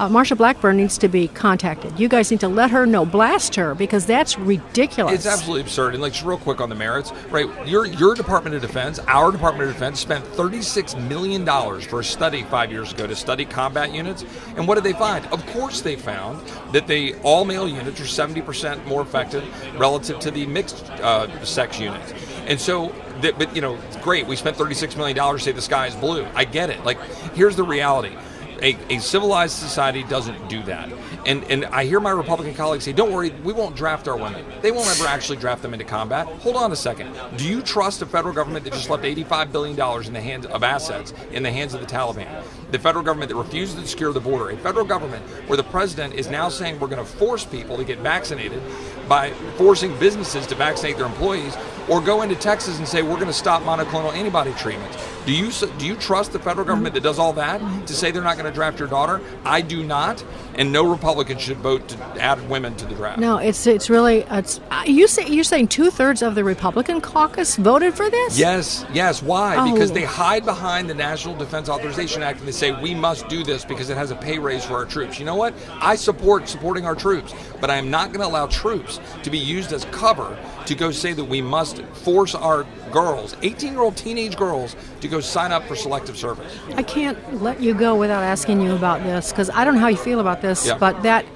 [0.00, 2.00] uh, Marsha Blackburn needs to be contacted.
[2.00, 5.12] You guys need to let her know, blast her, because that's ridiculous.
[5.12, 5.92] It's absolutely absurd.
[5.92, 7.46] And like, just real quick on the merits, right?
[7.68, 12.00] Your your Department of Defense, our Department of Defense, spent thirty six million dollars for
[12.00, 14.24] a study five years ago to study combat units.
[14.56, 15.26] And what did they find?
[15.26, 16.40] Of course, they found
[16.72, 19.44] that the all male units are seventy percent more effective
[19.78, 22.14] relative to the mixed uh, sex units.
[22.46, 24.26] And so but you know, great.
[24.26, 26.26] We spent thirty-six million dollars to say the sky is blue.
[26.34, 26.82] I get it.
[26.84, 26.98] Like,
[27.34, 28.16] here's the reality:
[28.62, 30.90] a, a civilized society doesn't do that.
[31.27, 34.44] And and I hear my Republican colleagues say, "Don't worry, we won't draft our women.
[34.62, 37.14] They won't ever actually draft them into combat." Hold on a second.
[37.37, 40.46] Do you trust a federal government that just left 85 billion dollars in the hands
[40.46, 42.42] of assets in the hands of the Taliban?
[42.70, 46.14] The federal government that refuses to secure the border, a federal government where the president
[46.14, 48.62] is now saying we're going to force people to get vaccinated
[49.09, 51.57] by forcing businesses to vaccinate their employees,
[51.88, 54.96] or go into Texas and say we're going to stop monoclonal antibody treatments.
[55.26, 58.22] Do you do you trust the federal government that does all that to say they're
[58.22, 59.20] not going to draft your daughter?
[59.44, 63.18] I do not, and no Republican should vote to add women to the draft.
[63.20, 67.00] No, it's it's really it's uh, you say you're saying two thirds of the Republican
[67.00, 68.38] caucus voted for this.
[68.38, 69.22] Yes, yes.
[69.22, 69.56] Why?
[69.56, 69.72] Oh.
[69.72, 73.44] Because they hide behind the National Defense Authorization Act and they say we must do
[73.44, 75.18] this because it has a pay raise for our troops.
[75.18, 75.54] You know what?
[75.80, 79.38] I support supporting our troops, but I am not going to allow troops to be
[79.38, 80.37] used as cover
[80.70, 85.09] to go say that we must force our girls, 18 year old teenage girls, to
[85.09, 86.56] go sign up for selective service.
[86.76, 89.88] I can't let you go without asking you about this because I don't know how
[89.88, 90.78] you feel about this, Yeah.
[90.78, 91.26] but that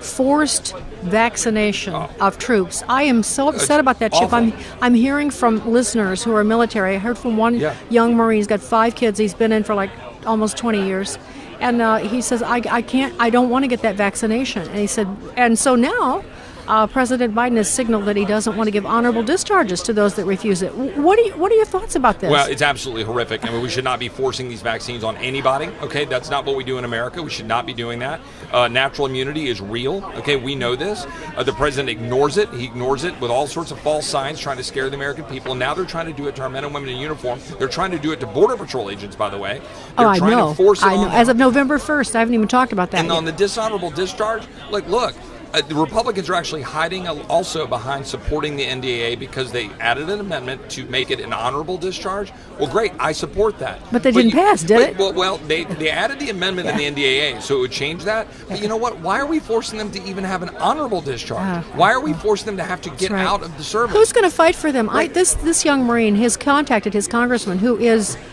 [0.00, 0.74] forced
[1.04, 2.82] vaccination of troops.
[2.86, 4.24] I am so upset about that, Chip.
[4.24, 4.38] awful.
[4.38, 4.52] I'm
[4.82, 6.96] I'm hearing from listeners who are military.
[6.96, 7.74] I heard from one Yeah.
[7.88, 8.36] young Marine.
[8.38, 9.18] He's got five kids.
[9.18, 9.90] He's been in for like
[10.26, 11.18] almost 20 years.
[11.60, 14.62] And uh, he says, I, I can't, I don't want to get that vaccination.
[14.68, 16.24] And he said, and so now
[16.68, 20.14] uh, President Biden has signaled that he doesn't want to give honorable discharges to those
[20.14, 20.74] that refuse it.
[20.74, 22.30] What are, you, what are your thoughts about this?
[22.30, 23.44] Well, it's absolutely horrific.
[23.44, 25.66] I mean, we should not be forcing these vaccines on anybody.
[25.82, 27.22] Okay, that's not what we do in America.
[27.22, 28.20] We should not be doing that.
[28.52, 30.04] Uh, natural immunity is real.
[30.16, 31.06] Okay, we know this.
[31.36, 32.48] Uh, the president ignores it.
[32.50, 35.52] He ignores it with all sorts of false signs, trying to scare the American people.
[35.52, 37.40] And now they're trying to do it to our men and women in uniform.
[37.58, 39.60] They're trying to do it to border patrol agents, by the way.
[39.96, 40.50] They're oh, I trying know.
[40.50, 41.10] to force it I know.
[41.10, 42.98] As of November 1st, I haven't even talked about that.
[42.98, 43.16] and yet.
[43.16, 45.14] on the dishonorable discharge, like, look,
[45.52, 50.20] uh, the Republicans are actually hiding also behind supporting the NDAA because they added an
[50.20, 52.32] amendment to make it an honorable discharge.
[52.58, 53.80] Well, great, I support that.
[53.92, 54.98] But they didn't you- pass, did but- it?
[54.98, 58.26] Well, well, they they added the amendment in the NDAA, so it would change that.
[58.48, 58.98] But you know what?
[59.00, 61.40] Why are we forcing them to even have an honorable discharge?
[61.40, 61.64] Ah.
[61.74, 63.26] Why are we forcing them to have to get right.
[63.26, 63.94] out of the service?
[63.94, 64.88] Who's going to fight for them?
[64.88, 68.24] I, this this young Marine has contacted his congressman, who is but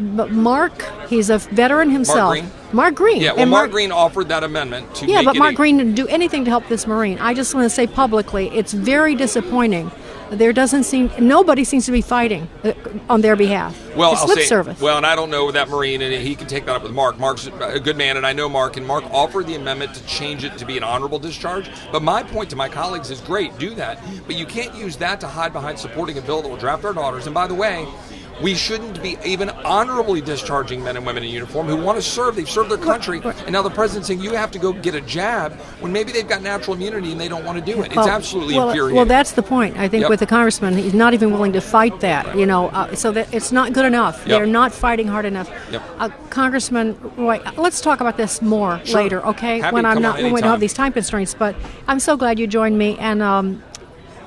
[0.00, 0.82] Mark.
[1.08, 2.32] He's a veteran himself.
[2.32, 2.50] Green?
[2.72, 3.20] Mark Green.
[3.20, 5.94] Yeah, well, And Mark, Green offered that amendment to Yeah, but Mark a- Green didn't
[5.94, 7.18] do anything to help this Marine.
[7.18, 9.90] I just want to say publicly, it's very disappointing.
[10.30, 12.72] There doesn't seem nobody seems to be fighting uh,
[13.08, 13.76] on their behalf.
[13.96, 14.80] Well, it's I'll lip say, service.
[14.80, 17.18] well, and I don't know that Marine, and he can take that up with Mark.
[17.18, 20.44] Mark's a good man, and I know Mark, and Mark offered the amendment to change
[20.44, 21.68] it to be an honorable discharge.
[21.90, 25.20] But my point to my colleagues is great, do that, but you can't use that
[25.22, 27.26] to hide behind supporting a bill that will draft our daughters.
[27.26, 27.88] And by the way,
[28.42, 32.36] we shouldn't be even honorably discharging men and women in uniform who want to serve.
[32.36, 35.00] They've served their country, and now the president's saying you have to go get a
[35.02, 37.86] jab when maybe they've got natural immunity and they don't want to do it.
[37.86, 38.96] It's Well, absolutely well, infuriating.
[38.96, 39.76] Well, that's the point.
[39.78, 40.10] I think Yep.
[40.10, 42.36] with the congressman, he's not even willing to fight that.
[42.36, 44.18] You know, uh, so that it's not good enough.
[44.20, 44.28] Yep.
[44.28, 45.50] They're not fighting hard enough.
[45.70, 45.82] Yep.
[45.98, 49.02] Uh, Congressman Roy, let's talk about this more Sure.
[49.02, 49.60] later, okay?
[49.60, 51.34] Happy when I'm not when we don't have these time constraints.
[51.34, 51.54] But
[51.88, 53.62] I'm so glad you joined me, and um,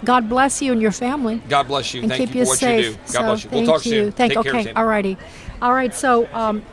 [0.04, 1.42] God bless you and your family.
[1.50, 2.02] God bless you.
[2.02, 2.86] And Thank keep you you for what safe.
[2.86, 2.98] you do.
[2.98, 3.50] God So, bless you.
[3.50, 3.92] We'll thank talk you.
[3.92, 4.12] soon.
[4.12, 5.18] Thank, care, okay, all righty.
[5.62, 6.64] All right, so um,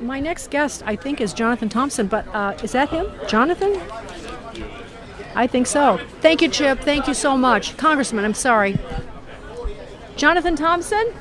[0.00, 2.06] my next guest, I think, is Jonathan Thompson.
[2.06, 3.06] But uh, is that him?
[3.28, 3.80] Jonathan?
[5.34, 6.00] I think so.
[6.20, 6.80] Thank you, Chip.
[6.80, 7.76] Thank you so much.
[7.76, 8.78] Congressman, I'm sorry.
[10.16, 11.12] Jonathan Thompson?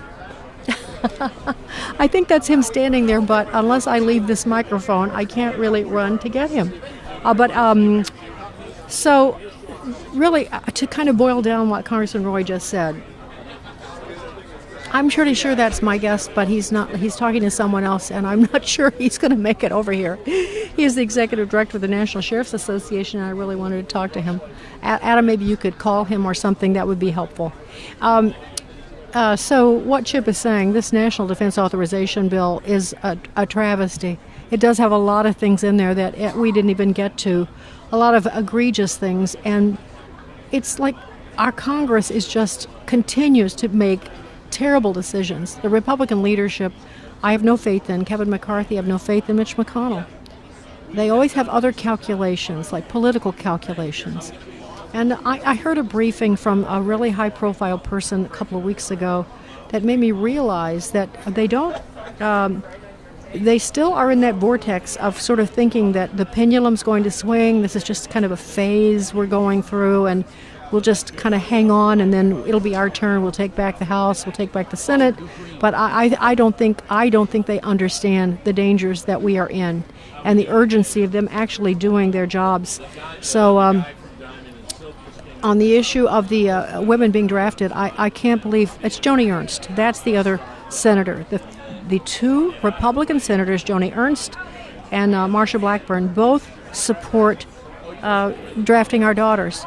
[2.00, 5.84] I think that's him standing there, but unless I leave this microphone, I can't really
[5.84, 6.74] run to get him.
[7.24, 8.06] Uh, but um,
[8.88, 9.40] so,
[10.14, 13.02] really, uh, to kind of boil down what Congressman Roy just said,
[14.92, 16.96] I'm pretty sure that's my guest, but he's not.
[16.96, 19.92] He's talking to someone else, and I'm not sure he's going to make it over
[19.92, 20.16] here.
[20.26, 23.94] He is the executive director of the National Sheriff's Association, and I really wanted to
[23.94, 24.40] talk to him.
[24.82, 26.74] Adam, maybe you could call him or something.
[26.74, 27.52] That would be helpful.
[28.00, 28.34] Um,
[29.14, 34.18] uh, so, what Chip is saying, this National Defense Authorization Bill is a, a travesty.
[34.50, 37.18] It does have a lot of things in there that uh, we didn't even get
[37.20, 37.48] to,
[37.96, 39.78] a lot of egregious things, and
[40.52, 40.96] it's like
[41.38, 44.02] our Congress is just continues to make
[44.52, 45.56] terrible decisions.
[45.56, 46.74] The Republican leadership,
[47.24, 48.04] I have no faith in.
[48.04, 50.06] Kevin McCarthy, I have no faith in Mitch McConnell.
[50.92, 54.34] They always have other calculations, like political calculations.
[54.94, 58.66] And I, I heard a briefing from a really high profile person a couple of
[58.66, 59.26] weeks ago
[59.70, 61.78] that made me realize that they don't.
[62.22, 62.62] Um,
[63.38, 67.12] they still are in that vortex of sort of thinking that the pendulum's going to
[67.12, 67.62] swing.
[67.62, 70.26] This is just kind of a phase we're going through, and
[70.72, 73.22] we'll just kind of hang on, and then it'll be our turn.
[73.22, 75.16] We'll take back the House, we'll take back the Senate.
[75.60, 79.38] But I, I, I don't think I don't think they understand the dangers that we
[79.38, 79.84] are in,
[80.24, 82.80] and the urgency of them actually doing their jobs.
[83.22, 83.60] So.
[83.60, 83.86] Um,
[85.44, 89.32] on the issue of the uh, women being drafted, I, I can't believe it's Joni
[89.32, 89.68] Ernst.
[89.76, 91.24] That's the other senator.
[91.30, 91.40] The,
[91.88, 94.38] the two Republican senators, Joni Ernst
[94.92, 97.46] and uh, Marsha Blackburn, both support
[98.02, 99.64] uh, drafting our daughters.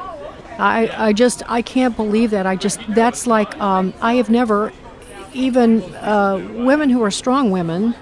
[0.59, 2.47] I, I just I can't believe that.
[2.47, 4.73] I just that's like um, I have never
[5.33, 7.95] even uh, women who are strong women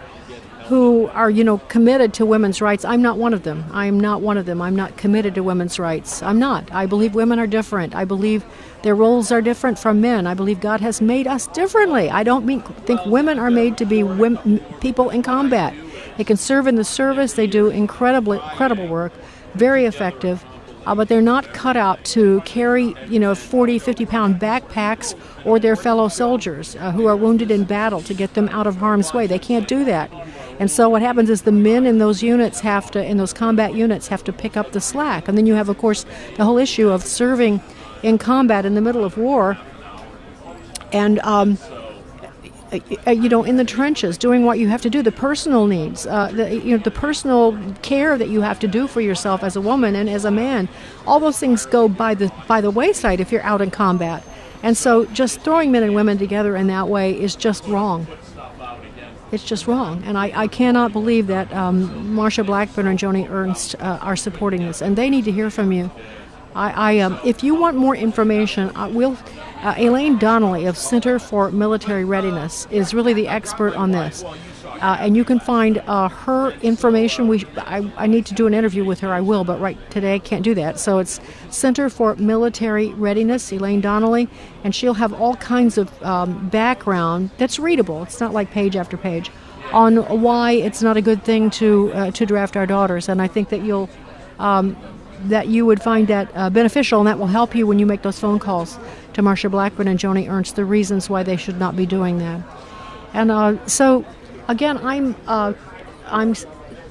[0.68, 3.64] who are you know committed to women's rights i'm not one of them.
[3.72, 4.60] I am not one of them.
[4.60, 6.22] I'm not committed to women's rights.
[6.22, 6.70] I'm not.
[6.72, 7.94] I believe women are different.
[7.94, 8.44] I believe
[8.82, 10.26] their roles are different from men.
[10.26, 12.10] I believe god has made us differently.
[12.10, 15.74] I don't mean, think women are made to be women, people in combat.
[16.16, 17.34] They can serve in the service.
[17.34, 19.12] They do incredible incredible work
[19.54, 20.44] very effective
[20.86, 25.58] uh, but they're not cut out to carry, you know, 40, 50 pound backpacks or
[25.58, 29.12] their fellow soldiers uh, who are wounded in battle to get them out of harm's
[29.12, 29.26] way.
[29.26, 30.10] They can't do that.
[30.58, 33.74] And so what happens is the men in those units have to, in those combat
[33.74, 35.28] units, have to pick up the slack.
[35.28, 37.60] And then you have, of course, the whole issue of serving
[38.02, 39.58] in combat in the middle of war.
[40.92, 41.58] And um,
[43.06, 46.06] uh, you know, in the trenches, doing what you have to do, the personal needs,
[46.06, 49.54] uh, the, you know, the personal care that you have to do for yourself as
[49.54, 50.68] a woman and as a man,
[51.06, 54.24] all those things go by the by the wayside if you're out in combat.
[54.64, 58.06] And so, just throwing men and women together in that way is just wrong.
[59.36, 63.74] It's just wrong, and I, I cannot believe that um, Marsha Blackburn and Joni Ernst
[63.74, 65.90] uh, are supporting this, and they need to hear from you.
[66.54, 69.14] I, I um, if you want more information, I will
[69.60, 74.24] uh, Elaine Donnelly of Center for Military Readiness is really the expert on this.
[74.66, 77.28] Uh, and you can find uh, her information.
[77.28, 79.12] We, I, I, need to do an interview with her.
[79.12, 80.78] I will, but right today I can't do that.
[80.78, 84.28] So it's Center for Military Readiness, Elaine Donnelly,
[84.64, 88.02] and she'll have all kinds of um, background that's readable.
[88.02, 89.30] It's not like page after page
[89.72, 93.08] on why it's not a good thing to uh, to draft our daughters.
[93.08, 93.88] And I think that you'll
[94.38, 94.76] um,
[95.24, 98.02] that you would find that uh, beneficial, and that will help you when you make
[98.02, 98.78] those phone calls
[99.14, 102.40] to Marsha Blackburn and Joni Ernst, the reasons why they should not be doing that.
[103.14, 104.04] And uh, so,
[104.48, 105.52] again, I'm uh,
[106.06, 106.34] I'm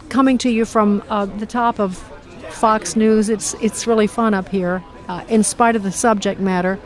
[0.10, 1.98] coming to you from uh, the top of
[2.50, 3.30] Fox News.
[3.30, 6.80] It's it's really fun up here, uh, in spite of the subject matter.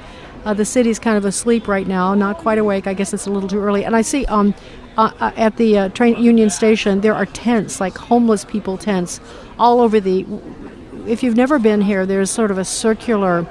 [0.46, 2.88] Uh, the city's kind of asleep right now, not quite awake.
[2.88, 3.84] I guess it's a little too early.
[3.84, 4.56] And I see um,
[4.98, 9.20] uh, at the train Union Station there are tents, like homeless people tents,
[9.58, 10.26] all over the.
[11.08, 13.48] If you've never been here, there's sort of a circular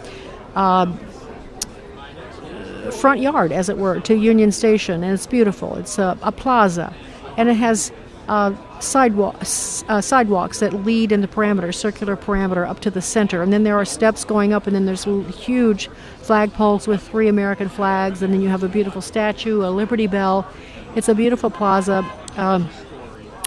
[2.93, 5.77] front yard, as it were, to Union Station, and it's beautiful.
[5.77, 6.95] It's a, a plaza,
[7.39, 7.93] and it has
[8.29, 13.43] uh, sidewalks, uh, sidewalks that lead in the perimeter, circular perimeter, up to the center.
[13.43, 15.89] And then there are steps going up, and then there's huge
[16.21, 20.47] flagpoles with three American flags, and then you have a beautiful statue, a Liberty Bell.
[20.95, 22.05] It's a beautiful plaza.
[22.37, 22.69] Um,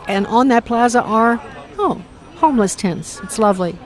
[0.07, 1.39] and on that plaza are,
[1.77, 2.01] oh,
[2.35, 3.19] homeless tents.
[3.21, 3.77] It's lovely.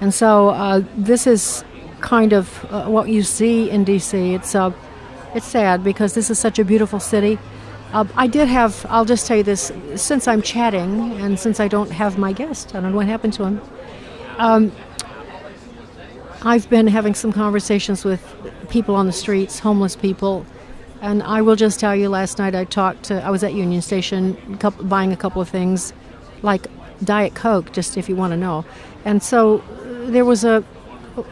[0.00, 1.64] And so uh, this is
[2.00, 4.34] kind of uh, what you see in D.C.
[4.34, 4.72] It's uh,
[5.34, 7.38] it's sad because this is such a beautiful city.
[7.94, 11.68] Uh, I did have, I'll just tell you this, since I'm chatting and since I
[11.68, 13.60] don't have my guest, I don't know what happened to him.
[14.36, 14.72] Um,
[16.42, 18.20] I've been having some conversations with
[18.68, 20.44] people on the streets, homeless people,
[21.02, 23.80] and I will just tell you last night I talked to, I was at Union
[23.80, 25.92] Station couple, buying a couple of things,
[26.42, 26.66] like
[27.04, 28.64] Diet Coke, just if you want to know.
[29.04, 30.64] And so uh, there was a,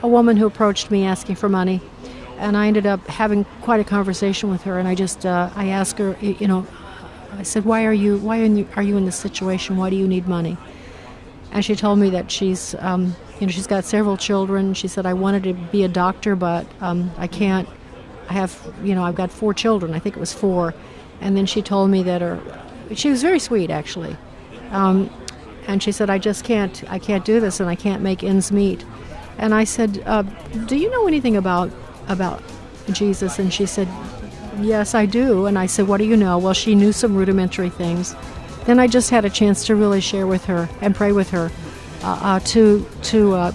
[0.01, 1.81] a woman who approached me asking for money
[2.39, 4.79] and I ended up having quite a conversation with her.
[4.79, 6.67] And I just uh, I asked her, you know,
[7.33, 8.41] I said, why are you why
[8.77, 9.77] are you in this situation?
[9.77, 10.57] Why do you need money?
[11.53, 14.75] And she told me that she's um, you know she's got several children.
[14.75, 17.69] She said I wanted to be a doctor, but um, I can't.
[18.29, 19.95] I have you know I've got four children.
[19.95, 20.75] I think it was four.
[21.21, 22.41] And then she told me that her
[22.95, 24.17] she was very sweet actually.
[24.71, 25.11] Um,
[25.67, 28.51] and she said, I just can't, I can't do this and I can't make ends
[28.51, 28.85] meet.
[29.39, 30.23] And I said, uh,
[30.67, 31.71] Do you know anything about
[32.09, 32.43] about
[32.91, 33.39] Jesus?
[33.39, 33.89] And she said,
[34.61, 35.47] Yes, I do.
[35.47, 36.39] And I said, What do you know?
[36.39, 38.15] Well, she knew some rudimentary things.
[38.65, 41.51] Then I just had a chance to really share with her and pray with her
[42.03, 43.53] uh, uh, to, to uh,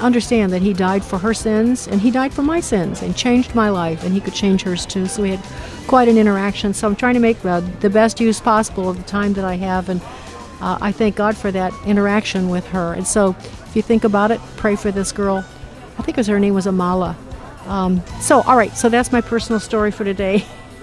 [0.00, 3.54] understand that He died for her sins and He died for my sins and changed
[3.54, 5.06] my life, and He could change hers too.
[5.06, 5.44] So we had
[5.86, 6.74] quite an interaction.
[6.74, 9.56] So I'm trying to make the, the best use possible of the time that I
[9.56, 9.88] have.
[9.88, 10.00] And
[10.60, 12.94] uh, I thank God for that interaction with her.
[12.94, 15.44] And so if you think about it, pray for this girl.
[15.98, 17.16] I think was her name was Amala.
[17.66, 20.44] Um, so, all right, so that's my personal story for today.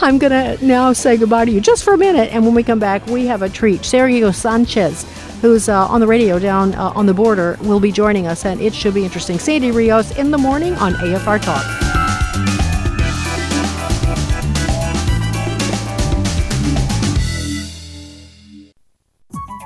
[0.00, 2.32] I'm going to now say goodbye to you just for a minute.
[2.32, 3.80] And when we come back, we have a treat.
[3.82, 5.06] Sergio Sanchez,
[5.40, 8.60] who's uh, on the radio down uh, on the border, will be joining us, and
[8.60, 9.38] it should be interesting.
[9.38, 11.87] Sandy Rios in the morning on AFR Talk.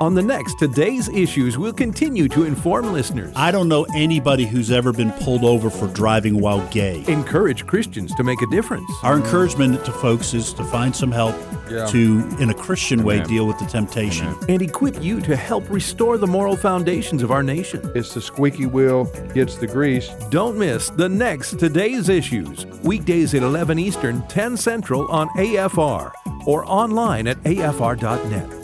[0.02, 3.32] On the next Today's Issues, we'll continue to inform listeners.
[3.36, 7.04] I don't know anybody who's ever been pulled over for driving while gay.
[7.06, 8.90] Encourage Christians to make a difference.
[9.04, 11.36] Our encouragement to folks is to find some help
[11.70, 11.86] yeah.
[11.86, 14.26] to, in a Christian way, deal with the temptation.
[14.26, 14.44] Amen.
[14.48, 17.88] And equip you to help restore the moral foundations of our nation.
[17.94, 20.08] It's the squeaky wheel gets the grease.
[20.30, 26.10] Don't miss the next Today's Issues, weekdays at 11 Eastern, 10 Central on AFR
[26.44, 28.61] or online at afr.net.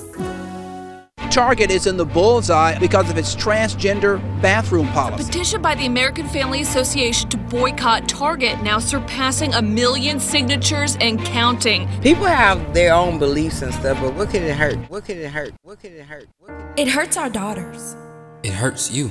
[1.30, 5.22] Target is in the bullseye because of its transgender bathroom policy.
[5.22, 10.96] A petition by the American Family Association to boycott Target now surpassing a million signatures
[11.00, 11.88] and counting.
[12.00, 14.76] People have their own beliefs and stuff, but what can it hurt?
[14.90, 15.52] What can it hurt?
[15.62, 16.28] What can it hurt?
[16.46, 16.78] Can it, hurt?
[16.78, 17.96] it hurts our daughters.
[18.42, 19.10] It hurts you.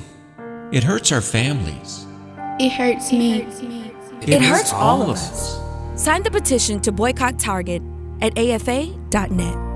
[0.72, 2.06] It hurts our families.
[2.58, 3.42] It hurts me.
[4.22, 5.60] It, it hurts all of us.
[5.94, 7.82] Sign the petition to boycott Target
[8.20, 9.67] at afa.net.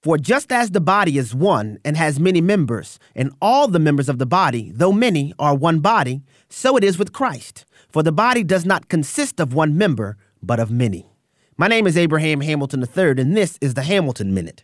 [0.00, 4.08] For just as the body is one and has many members, and all the members
[4.08, 7.64] of the body, though many, are one body, so it is with Christ.
[7.88, 11.10] For the body does not consist of one member, but of many.
[11.56, 14.62] My name is Abraham Hamilton III, and this is the Hamilton Minute.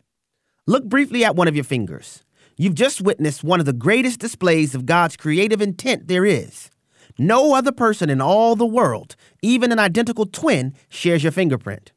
[0.68, 2.22] Look briefly at one of your fingers.
[2.57, 6.70] You've just witnessed one of the greatest displays of God's creative intent there is.
[7.18, 11.91] No other person in all the world, even an identical twin, shares your fingerprint.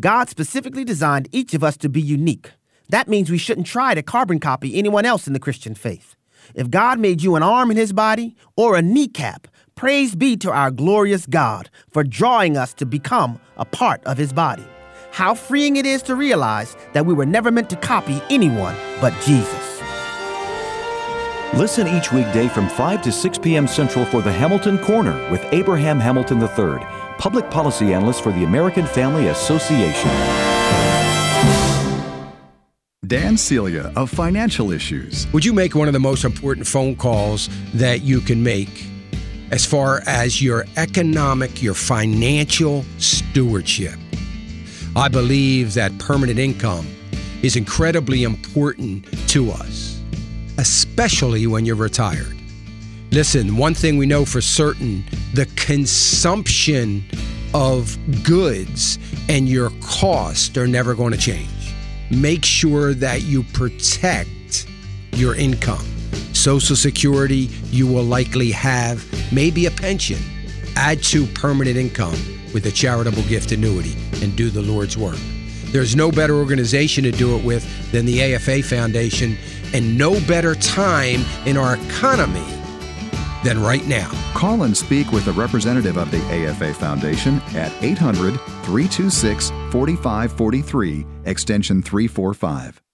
[0.00, 2.52] God specifically designed each of us to be unique.
[2.90, 6.16] That means we shouldn't try to carbon copy anyone else in the Christian faith.
[6.54, 10.50] If God made you an arm in his body or a kneecap, praise be to
[10.50, 14.66] our glorious God for drawing us to become a part of his body.
[15.10, 19.12] How freeing it is to realize that we were never meant to copy anyone but
[19.22, 19.82] Jesus.
[21.54, 23.66] Listen each weekday from 5 to 6 p.m.
[23.66, 26.86] Central for the Hamilton Corner with Abraham Hamilton III,
[27.18, 30.47] public policy analyst for the American Family Association.
[33.08, 35.26] Dan Celia of Financial Issues.
[35.32, 38.84] Would you make one of the most important phone calls that you can make
[39.50, 43.94] as far as your economic, your financial stewardship?
[44.94, 46.86] I believe that permanent income
[47.42, 50.02] is incredibly important to us,
[50.58, 52.36] especially when you're retired.
[53.10, 55.02] Listen, one thing we know for certain
[55.32, 57.02] the consumption
[57.54, 58.98] of goods
[59.30, 61.48] and your cost are never going to change
[62.10, 64.66] make sure that you protect
[65.12, 65.84] your income.
[66.32, 70.18] Social Security, you will likely have maybe a pension.
[70.76, 72.16] Add to permanent income
[72.54, 75.18] with a charitable gift annuity and do the Lord's work.
[75.66, 79.36] There's no better organization to do it with than the AFA Foundation,
[79.74, 82.57] and no better time in our economy
[83.44, 84.10] than right now.
[84.34, 88.34] Call and speak with a representative of the AFA Foundation at 800
[88.64, 92.87] 326 4543, extension 345.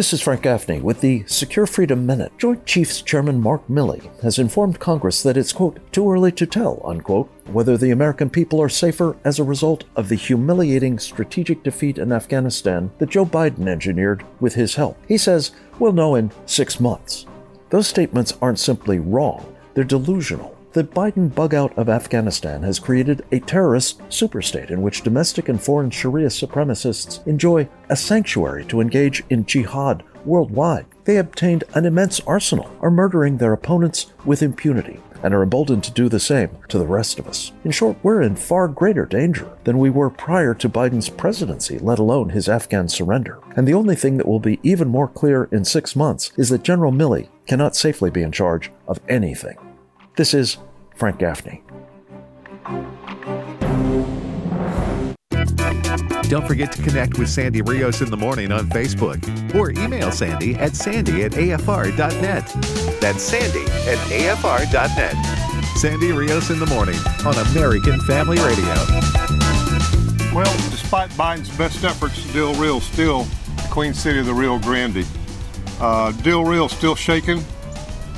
[0.00, 2.32] This is Frank Gaffney with the Secure Freedom Minute.
[2.38, 6.80] Joint Chiefs Chairman Mark Milley has informed Congress that it's, quote, too early to tell,
[6.86, 11.98] unquote, whether the American people are safer as a result of the humiliating strategic defeat
[11.98, 14.96] in Afghanistan that Joe Biden engineered with his help.
[15.06, 17.26] He says we'll know in six months.
[17.68, 20.56] Those statements aren't simply wrong, they're delusional.
[20.72, 25.60] The Biden bug out of Afghanistan has created a terrorist superstate in which domestic and
[25.60, 30.86] foreign Sharia supremacists enjoy a sanctuary to engage in jihad worldwide.
[31.06, 35.90] They obtained an immense arsenal, are murdering their opponents with impunity, and are emboldened to
[35.90, 37.50] do the same to the rest of us.
[37.64, 41.98] In short, we're in far greater danger than we were prior to Biden's presidency, let
[41.98, 43.40] alone his Afghan surrender.
[43.56, 46.62] And the only thing that will be even more clear in six months is that
[46.62, 49.56] General Milley cannot safely be in charge of anything.
[50.20, 50.58] This is
[50.96, 51.62] Frank Gaffney.
[56.28, 60.56] Don't forget to connect with Sandy Rios in the morning on Facebook or email Sandy
[60.56, 62.46] at sandy at afr.net.
[63.00, 65.76] That's sandy at afr.net.
[65.78, 68.74] Sandy Rios in the morning on American Family Radio.
[70.34, 73.22] Well, despite Biden's best efforts, Del Rio still
[73.56, 75.06] the Queen City of the Rio Grande.
[75.80, 77.42] Uh, Del Rio still shaking.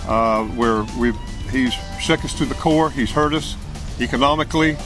[0.09, 1.17] Uh, where we've
[1.53, 2.91] he's shook us to the core.
[2.91, 3.57] He's hurt us
[4.01, 4.77] economically,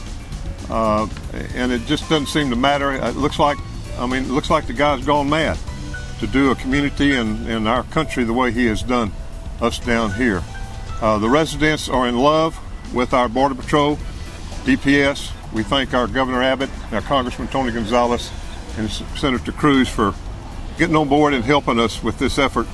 [0.68, 1.08] uh,
[1.54, 2.92] and it just doesn't seem to matter.
[2.92, 3.58] It looks like,
[3.98, 5.58] I mean, it looks like the guy's gone mad
[6.20, 9.12] to do a community and in our country the way he has done.
[9.60, 10.42] us down here.
[11.00, 12.58] Uh, the residents are in love
[12.94, 13.96] with our Border Patrol,
[14.64, 15.32] DPS.
[15.52, 18.30] We thank our Governor Abbott, our Congressman Tony Gonzalez,
[18.76, 20.14] and Senator Cruz for
[20.78, 22.66] getting on board and helping us with this effort.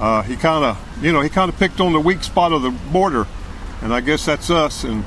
[0.00, 2.62] Uh, he kind of, you know, he kind of picked on the weak spot of
[2.62, 3.26] the border,
[3.82, 4.84] and I guess that's us.
[4.84, 5.04] And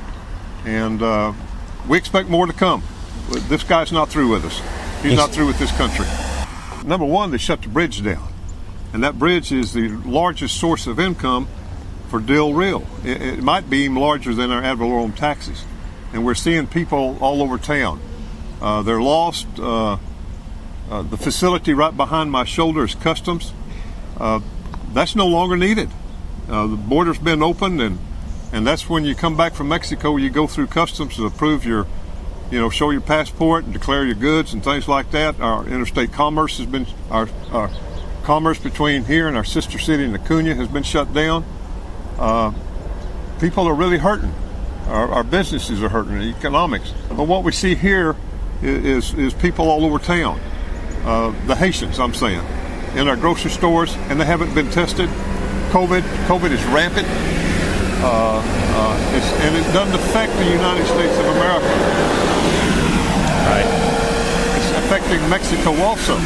[0.64, 1.32] and uh,
[1.88, 2.82] we expect more to come.
[3.30, 4.60] But this guy's not through with us.
[5.02, 6.06] He's not through with this country.
[6.84, 8.28] Number one, they shut the bridge down,
[8.92, 11.48] and that bridge is the largest source of income
[12.08, 12.86] for Del Rio.
[13.04, 15.64] It, it might be even larger than our ad valorem taxes,
[16.12, 18.00] and we're seeing people all over town.
[18.60, 19.46] Uh, they're lost.
[19.58, 19.96] Uh,
[20.90, 23.52] uh, the facility right behind my shoulder is customs.
[24.92, 25.90] That's no longer needed.
[26.48, 27.98] Uh, the border's been opened, and
[28.52, 30.16] and that's when you come back from Mexico.
[30.16, 31.86] You go through customs to prove your,
[32.50, 35.40] you know, show your passport and declare your goods and things like that.
[35.40, 37.70] Our interstate commerce has been our, our
[38.24, 41.44] commerce between here and our sister city in Acuna has been shut down.
[42.18, 42.52] Uh,
[43.40, 44.34] people are really hurting.
[44.86, 46.20] Our, our, businesses are hurting.
[46.20, 46.92] Economics.
[47.08, 48.16] But what we see here
[48.60, 50.38] is is, is people all over town.
[51.04, 52.44] Uh, the Haitians, I'm saying,
[52.96, 55.08] in our grocery stores, and they haven't been tested.
[55.70, 57.08] COVID, COVID is rampant.
[58.04, 59.02] Uh, uh,
[59.42, 61.66] and it doesn't affect the United States of America.
[63.46, 63.66] Right.
[64.56, 66.16] It's affecting Mexico also.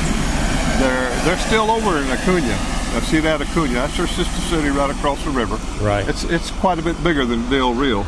[0.78, 2.56] They're they're still over in Acuna.
[2.96, 3.74] I see that Acuna.
[3.74, 5.56] That's their sister city right across the river.
[5.80, 6.08] Right.
[6.08, 8.06] It's it's quite a bit bigger than Del Rio,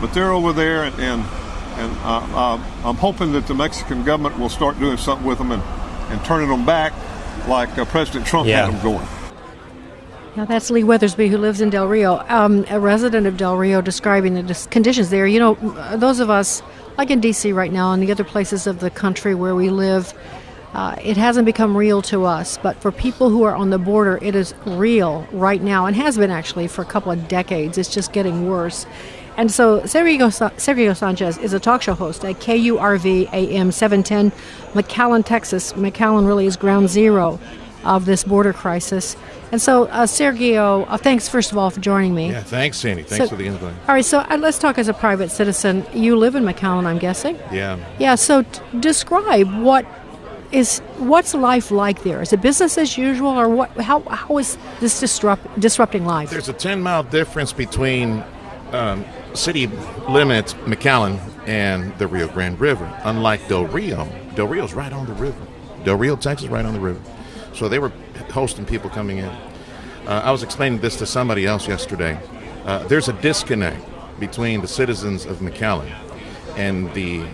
[0.00, 1.22] but they're over there, and and,
[1.78, 5.52] and uh, uh, I'm hoping that the Mexican government will start doing something with them
[5.52, 5.62] and,
[6.12, 6.92] and turning them back,
[7.48, 8.66] like uh, President Trump Yeah.
[8.66, 9.06] had them going.
[10.36, 13.80] Now, that's Lee Weathersby, who lives in Del Rio, um, a resident of Del Rio,
[13.80, 15.26] describing the dis- conditions there.
[15.26, 15.54] You know,
[15.96, 16.62] those of us,
[16.96, 17.52] like in D.C.
[17.52, 20.14] right now and the other places of the country where we live,
[20.72, 22.58] uh, it hasn't become real to us.
[22.62, 26.16] But for people who are on the border, it is real right now and has
[26.16, 27.76] been actually for a couple of decades.
[27.76, 28.86] It's just getting worse.
[29.40, 34.32] And so Sergio, Sa- Sergio Sanchez is a talk show host at KURV AM 710,
[34.74, 35.72] McAllen, Texas.
[35.72, 37.40] McAllen really is ground zero
[37.82, 39.16] of this border crisis.
[39.50, 42.32] And so, uh, Sergio, uh, thanks first of all for joining me.
[42.32, 43.02] Yeah, thanks, Sandy.
[43.02, 43.72] Thanks So- for the invite.
[43.88, 45.86] All right, so uh, let's talk as a private citizen.
[45.94, 47.38] You live in McAllen, I'm guessing.
[47.50, 47.78] Yeah.
[47.98, 48.16] Yeah.
[48.16, 49.86] So, t- describe what
[50.52, 52.20] is what's life like there?
[52.20, 53.70] Is it business as usual, or what?
[53.80, 56.28] How how is this disrupt disrupting life?
[56.28, 58.22] There's a 10 mile difference between
[58.72, 59.02] um,
[59.34, 59.66] city
[60.08, 62.84] limits, McAllen, and the Rio Grande River.
[63.04, 65.46] Unlike Del Rio, Del Rio's right on the river.
[65.84, 67.00] Del Rio, Texas, right on the river.
[67.54, 67.92] So they were
[68.30, 69.30] hosting people coming in.
[70.06, 72.18] Uh, I was explaining this to somebody else yesterday.
[72.64, 73.84] Uh, there's a disconnect
[74.18, 75.92] between the citizens of McAllen
[76.56, 77.26] and the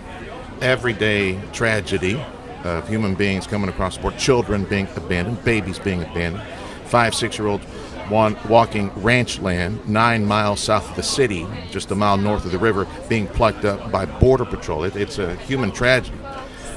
[0.61, 2.21] everyday tragedy
[2.63, 6.43] of human beings coming across the board, children being abandoned, babies being abandoned,
[6.85, 7.65] five, six year olds
[8.09, 12.59] walking ranch land nine miles south of the city, just a mile north of the
[12.59, 14.83] river, being plucked up by Border Patrol.
[14.83, 16.17] It, it's a human tragedy.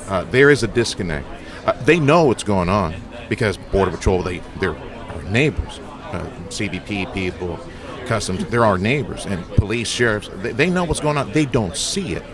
[0.09, 1.27] Uh, there is a disconnect.
[1.67, 2.95] Uh, they know what's going on
[3.29, 5.79] because Border Patrol, they, they're our neighbors.
[6.13, 7.59] Uh, CBP people,
[8.07, 9.27] customs, they're our neighbors.
[9.27, 11.31] And police, sheriffs, they, they know what's going on.
[11.33, 12.25] They don't see it.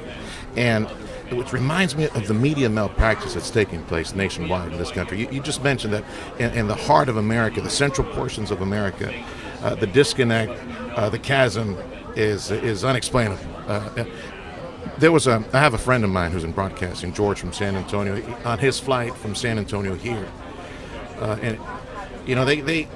[0.57, 0.89] And
[1.33, 5.19] which reminds me of the media malpractice that's taking place nationwide in this country.
[5.21, 6.05] You, you just mentioned that
[6.39, 9.13] in, in, the heart of America, the central portions of America,
[9.63, 10.53] uh, the disconnect,
[10.97, 11.77] uh, the chasm
[12.15, 13.45] is is unexplainable.
[13.67, 14.05] Uh,
[14.99, 15.45] there was a.
[15.53, 18.79] I have a friend of mine who's in broadcasting, George from San Antonio, on his
[18.79, 20.27] flight from San Antonio here,
[21.19, 21.59] uh, and
[22.27, 22.89] you know they, they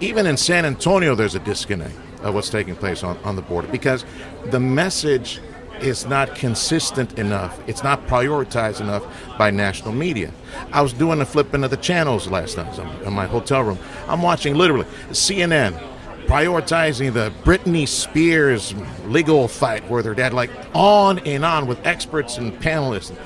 [0.00, 3.68] even in San Antonio there's a disconnect of what's taking place on, on the border
[3.68, 4.04] because
[4.46, 5.40] the message
[5.80, 7.60] is not consistent enough.
[7.66, 9.04] It's not prioritized enough
[9.38, 10.32] by national media.
[10.72, 13.78] I was doing the flipping of the channels last night in my hotel room.
[14.08, 15.80] I'm watching literally CNN
[16.26, 18.74] prioritizing the Britney Spears
[19.04, 23.16] legal fight where they're dead, like on and on with experts and panelists.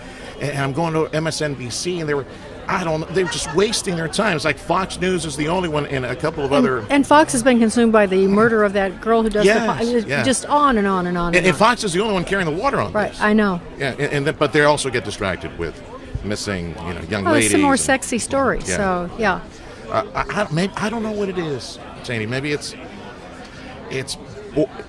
[0.40, 2.26] And I'm going to MSNBC and they were
[2.70, 3.06] I don't know.
[3.08, 4.36] They're just wasting their time.
[4.36, 6.86] It's like Fox News is the only one, and a couple of and, other.
[6.88, 10.08] And Fox has been consumed by the murder of that girl who does Yes, the
[10.08, 10.24] yes.
[10.24, 11.28] just on and on and on.
[11.28, 11.58] And, And, and on.
[11.58, 13.20] Fox is the only one carrying the water on right, this.
[13.20, 13.60] I know.
[13.76, 15.82] Yeah, and, and but they also get distracted with
[16.24, 17.46] missing, you know, young Oh, ladies.
[17.46, 18.68] it's some more sexy stories.
[18.68, 18.76] Yeah.
[18.76, 19.40] So yeah.
[19.88, 22.26] Uh, I, I, maybe, I don't know what it is, Sandy.
[22.26, 22.76] Maybe it's
[23.90, 24.16] it's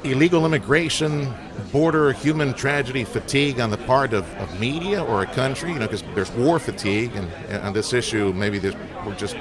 [0.03, 1.33] illegal immigration,
[1.71, 5.71] border human tragedy fatigue on the part of, of media or a country.
[5.71, 8.59] You know, because there's war fatigue, and, and on this issue, maybe
[9.05, 9.35] we're just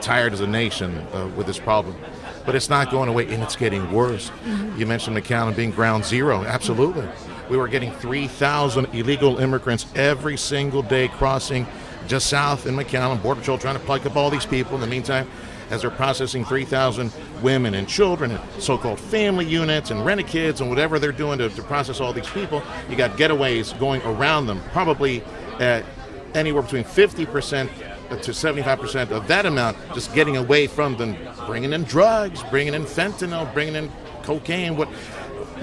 [0.00, 1.96] tired as a nation uh, with this problem.
[2.44, 4.30] But it's not going away, and it's getting worse.
[4.44, 4.78] Mhm.
[4.78, 6.44] You mentioned McAllen being ground zero.
[6.44, 7.08] Absolutely.
[7.50, 11.66] We were getting 3,000 illegal immigrants every single day crossing
[12.06, 13.20] just south in McAllen.
[13.22, 14.74] Border Patrol trying to plug up all these people.
[14.76, 15.28] In the meantime,
[15.70, 17.12] as they're processing 3,000
[17.42, 21.62] women and children and so-called family units and rent-a-kids and whatever they're doing to, to
[21.62, 22.62] process all these people.
[22.88, 25.22] You got getaways going around them, probably
[25.58, 25.84] at
[26.34, 27.68] anywhere between 50%
[28.08, 32.84] to 75% of that amount just getting away from them, bringing in drugs, bringing in
[32.84, 33.90] fentanyl, bringing in
[34.22, 34.88] cocaine, what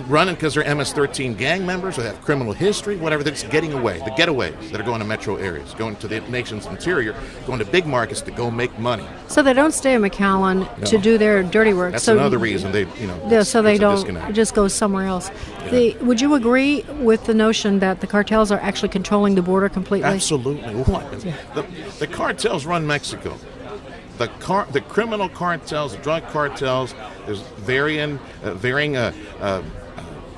[0.08, 3.24] running because they're MS-13 gang members or have criminal history, whatever.
[3.24, 4.00] They're getting away.
[4.00, 7.16] The getaways that are going to metro areas, going to the nation's interior,
[7.46, 9.06] going to big markets to go make money.
[9.28, 10.86] So they don't stay in McAllen No.
[10.86, 11.94] to do their dirty work.
[11.94, 14.34] That's so another reason they, you know, Yeah, so they don't disconnect.
[14.34, 15.30] just go somewhere else.
[15.72, 19.70] The, would you agree with the notion that the cartels are actually controlling the border
[19.70, 20.10] completely?
[20.10, 20.74] Absolutely.
[20.84, 21.10] What?
[21.22, 21.66] The,
[22.00, 23.36] the cartels run Mexico.
[24.18, 26.94] The car, the criminal cartels, the drug cartels.
[27.26, 29.64] There's varying, uh, varying uh, uh,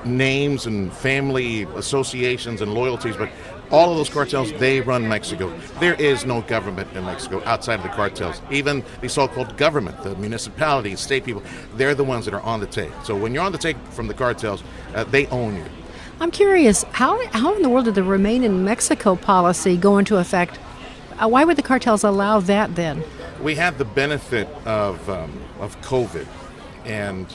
[0.06, 3.30] names and family associations and loyalties, but
[3.72, 5.52] all of those cartels they run Mexico.
[5.80, 8.42] There is no government in Mexico outside of the cartels.
[8.52, 11.44] Even the so-called government, the municipalities, state people,
[11.74, 12.92] they're the ones that are on the take.
[13.04, 15.66] So when you're on the take from the cartels, uh, they own you.
[16.20, 20.18] I'm curious, how, how in the world did the Remain in Mexico policy go into
[20.18, 20.60] effect?
[21.18, 23.04] Uh, why would the cartels allow that then?
[23.42, 26.26] we had the benefit of um, of COVID,
[26.86, 27.28] and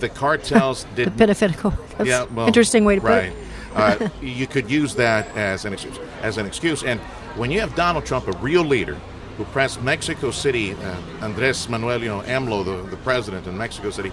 [0.00, 1.98] the cartels did benefit of COVID.
[1.98, 3.32] That's yeah, well, interesting way to put right.
[3.32, 3.36] it.
[3.74, 5.98] uh, you could use that as an excuse.
[6.22, 7.00] As an excuse, and
[7.36, 8.98] when you have Donald Trump, a real leader,
[9.36, 13.90] who pressed Mexico City, uh, Andres Manuel, you know, AMLO, the, the president in Mexico
[13.90, 14.10] City,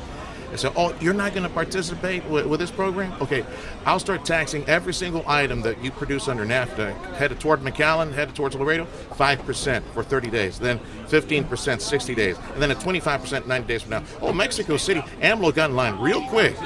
[0.56, 3.14] and said, "Oh, you're not going to participate with, with this program?
[3.22, 3.46] Okay,
[3.86, 8.36] I'll start taxing every single item that you produce under NAFTA, headed toward McAllen, headed
[8.36, 12.80] towards Laredo, five percent for 30 days, then 15 percent 60 days, and then at
[12.80, 14.04] 25 percent 90 days from now.
[14.22, 16.60] Oh, Mexico City, AMLO got in line real quick,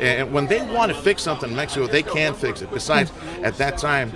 [0.00, 2.70] and when they want to fix something in Mexico, they can fix it.
[2.72, 4.12] Besides, at that time,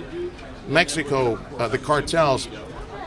[0.67, 2.47] Mexico, uh, the cartels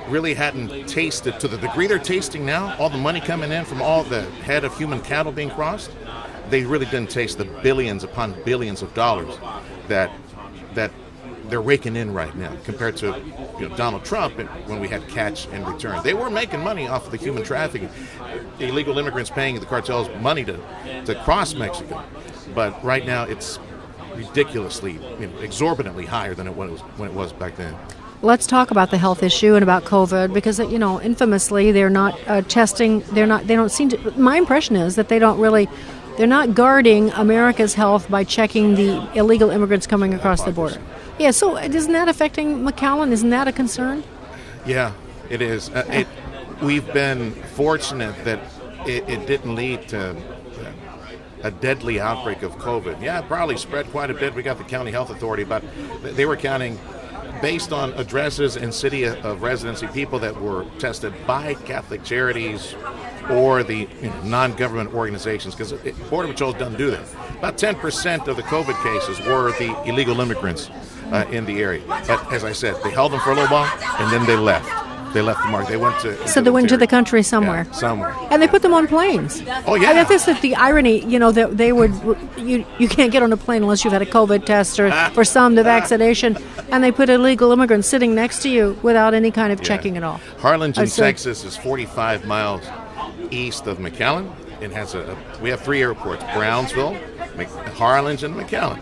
[0.09, 2.77] really hadn't tasted to the degree they're tasting now.
[2.79, 5.91] All the money coming in from all the head of human cattle being crossed,
[6.51, 9.35] they really didn't taste the billions upon billions of dollars
[9.89, 10.11] that
[10.75, 10.91] that
[11.49, 13.07] they're raking in right now compared to
[13.59, 14.35] you know, Donald Trump
[14.67, 16.03] when we had catch and return.
[16.03, 17.91] They were making money off of the human trafficking,
[18.59, 20.59] illegal immigrants paying the cartels money to
[21.05, 22.03] to cross Mexico,
[22.55, 23.59] but right now it's
[24.15, 27.75] ridiculously, you know, exorbitantly higher than it was when it was back then.
[28.25, 32.19] Let's talk about the health issue and about COVID because you know infamously they're not
[32.27, 33.01] uh, testing.
[33.13, 33.47] They're not.
[33.47, 34.11] They don't seem to.
[34.19, 35.69] My impression is that they don't really.
[36.17, 40.81] They're not guarding America's health by checking the illegal immigrants coming across the border.
[41.19, 41.33] Yeah.
[41.33, 43.13] So isn't that affecting McAllen?
[43.13, 44.03] Isn't that a concern?
[44.65, 44.95] Yeah,
[45.29, 45.69] it is.
[45.69, 46.07] Uh, it,
[46.63, 48.41] we've been fortunate that
[48.87, 50.17] it, it didn't lead to
[51.43, 53.03] a deadly outbreak of COVID.
[53.03, 54.35] Yeah, it probably spread quite a bit.
[54.35, 55.63] We got the county health authority, but
[56.03, 56.79] they were counting
[57.41, 62.75] based on addresses and city of residency people that were tested by Catholic charities
[63.31, 65.73] or the you know, non-government organizations because
[66.11, 67.07] Border Patrol doesn't do that.
[67.39, 70.71] About 10% of the COVID cases were the illegal immigrants
[71.13, 71.83] uh, in the area.
[71.87, 74.84] But as I said, they held them for a little while and then they left.
[75.15, 75.69] They left the mark.
[75.69, 77.67] They went to So they went to the country somewhere.
[77.73, 78.15] somewhere.
[78.31, 79.43] And they put them on planes.
[79.67, 80.03] Oh, yeah.
[80.05, 81.93] This is the irony, you know, that they would
[82.37, 85.25] you you can't get on a plane unless you've had a COVID test or for
[85.25, 86.37] some the vaccination,
[86.73, 90.03] and they put illegal immigrants sitting next to you without any kind of checking at
[90.03, 90.21] all.
[90.39, 92.63] Harlingen, so- Texas is 45 miles
[93.31, 94.31] east of McAllen.
[94.61, 96.97] It has a, we have three airports: Brownsville,
[97.37, 98.81] Mc, Harlingen, and McAllen.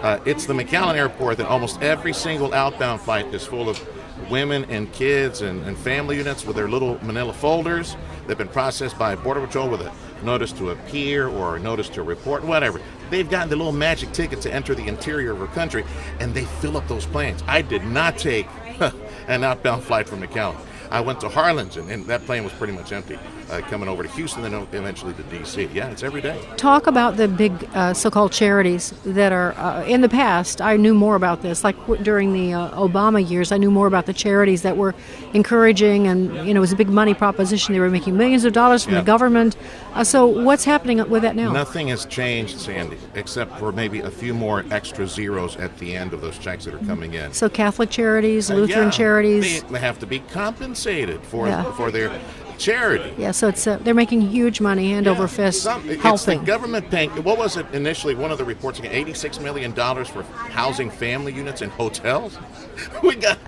[0.00, 3.78] Uh, it's the McAllen airport that almost every single outbound flight is full of
[4.30, 7.96] women and kids and, and family units with their little manila folders.
[8.26, 9.92] They've been processed by Border Patrol with a
[10.24, 12.80] notice to appear or a notice to report, whatever.
[13.10, 15.84] They've gotten the little magic ticket to enter the interior of our country,
[16.20, 17.42] and they fill up those planes.
[17.46, 18.46] I did not take
[19.28, 20.60] an outbound flight from McAllen.
[20.90, 23.18] I went to Harlingen, and that plane was pretty much empty,
[23.52, 25.68] uh, coming over to Houston, then eventually to D.C.
[25.74, 26.40] Yeah, it's every day.
[26.56, 30.60] Talk about the big uh, so-called charities that are uh, in the past.
[30.60, 33.52] I knew more about this, like w- during the uh, Obama years.
[33.52, 34.94] I knew more about the charities that were
[35.34, 37.74] encouraging, and you know, it was a big money proposition.
[37.74, 39.00] They were making millions of dollars from Yeah.
[39.00, 39.56] the government.
[39.94, 41.52] Uh, so, what's happening with that now?
[41.52, 46.14] Nothing has changed, Sandy, except for maybe a few more extra zeros at the end
[46.14, 47.32] of those checks that are coming in.
[47.32, 49.62] So, Catholic charities, Uh, Lutheran yeah, charities.
[49.62, 51.70] They, they have to be compensated for Yeah.
[51.72, 52.10] for their
[52.62, 53.12] charity.
[53.18, 56.90] Yeah, so it's uh, they're making huge money hand over fist, Some, it's the government
[56.90, 57.10] paying.
[57.22, 58.14] What was it initially?
[58.14, 62.38] One of the reports, again, eighty-six million dollars for housing family units in hotels.
[63.02, 63.38] we got.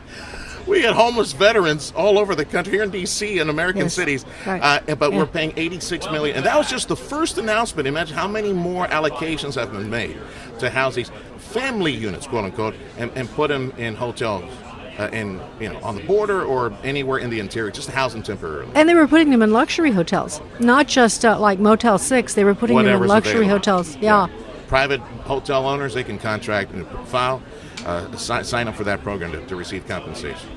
[0.67, 3.39] We got homeless veterans all over the country, here in D.C.
[3.39, 4.81] and American Yes, cities, right.
[4.89, 5.19] uh, but Yeah.
[5.19, 7.87] we're paying 86 million, and that was just the first announcement.
[7.87, 10.17] Imagine how many more allocations have been made
[10.61, 14.51] to house these family units, quote unquote, and, and put them in hotels
[14.99, 18.13] uh, in you know on the border or anywhere in the interior, just to house
[18.13, 18.71] them temporarily.
[18.75, 22.35] And they were putting them in luxury hotels, not just uh, like Motel Six.
[22.35, 23.97] They were putting them in luxury hotels.
[23.97, 24.29] Yeah.
[24.69, 27.43] Private hotel owners they can contract and file
[27.85, 30.49] uh, sign, sign up for that program to, to receive compensation.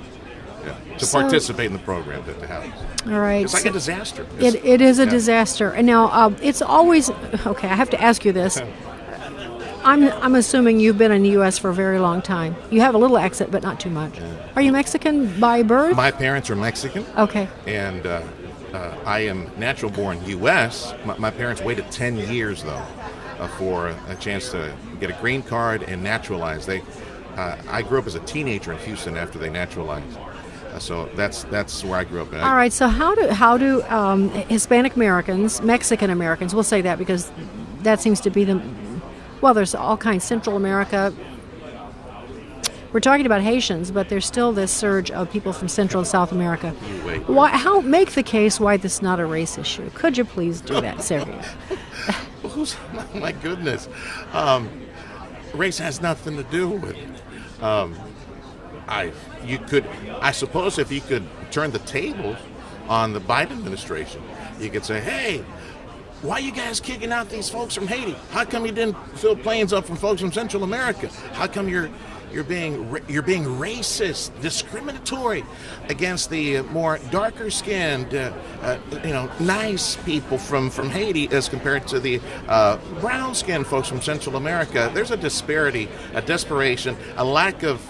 [0.65, 0.97] Yeah.
[0.97, 2.65] To So- participate in the program to, to house.
[3.05, 3.43] All right.
[3.43, 4.23] It's like so- a disaster.
[4.39, 5.09] It, It's- it is a yeah.
[5.11, 5.71] disaster.
[5.71, 7.09] And now um, it's always
[7.45, 7.67] okay.
[7.67, 8.59] I have to ask you this.
[9.87, 11.57] I'm I'm assuming you've been in the U.S.
[11.57, 12.57] for a very long time.
[12.69, 14.19] You have a little accent, but not too much.
[14.57, 15.95] Are you Mexican by birth?
[15.95, 17.05] My parents are Mexican.
[17.17, 17.47] Okay.
[17.65, 18.21] And uh,
[18.73, 20.93] uh, I am natural born U.S.
[21.05, 22.85] My, my parents waited 10 years, though,
[23.39, 26.65] uh, for a chance to get a green card and naturalize.
[26.65, 26.81] They,
[27.37, 30.17] uh, I grew up as a teenager in Houston after they naturalized.
[30.17, 32.33] Uh, so that's that's where I grew up.
[32.33, 32.73] All right.
[32.73, 37.31] So how do how do um, Hispanic Americans, Mexican Americans, we'll say that because
[37.83, 38.61] that seems to be the
[39.41, 39.53] well.
[39.53, 40.23] There's all kinds.
[40.23, 41.13] Central America.
[42.93, 46.31] We're talking about Haitians, but there's still this surge of people from Central and South
[46.31, 46.71] America.
[47.27, 47.49] Why?
[47.49, 49.89] How make the case why this is not a race issue?
[49.91, 51.45] Could you please do that, Sergio?
[53.15, 53.87] My goodness.
[54.33, 54.69] Um,
[55.53, 57.63] race has nothing to do with it.
[57.63, 57.95] Um,
[58.87, 59.11] I,
[59.43, 59.85] you could,
[60.21, 62.37] I suppose, if you could turn the tables
[62.87, 64.23] on the Biden administration,
[64.59, 65.43] you could say, "Hey,
[66.21, 68.15] why you guys kicking out these folks from Haiti?
[68.31, 71.09] How come you didn't fill planes up from folks from Central America?
[71.33, 71.89] How come you're
[72.31, 75.45] you're being you're being racist, discriminatory
[75.89, 81.47] against the more darker skinned, uh, uh, you know, nice people from from Haiti as
[81.47, 84.91] compared to the uh, brown skinned folks from Central America?
[84.93, 87.81] There's a disparity, a desperation, a lack of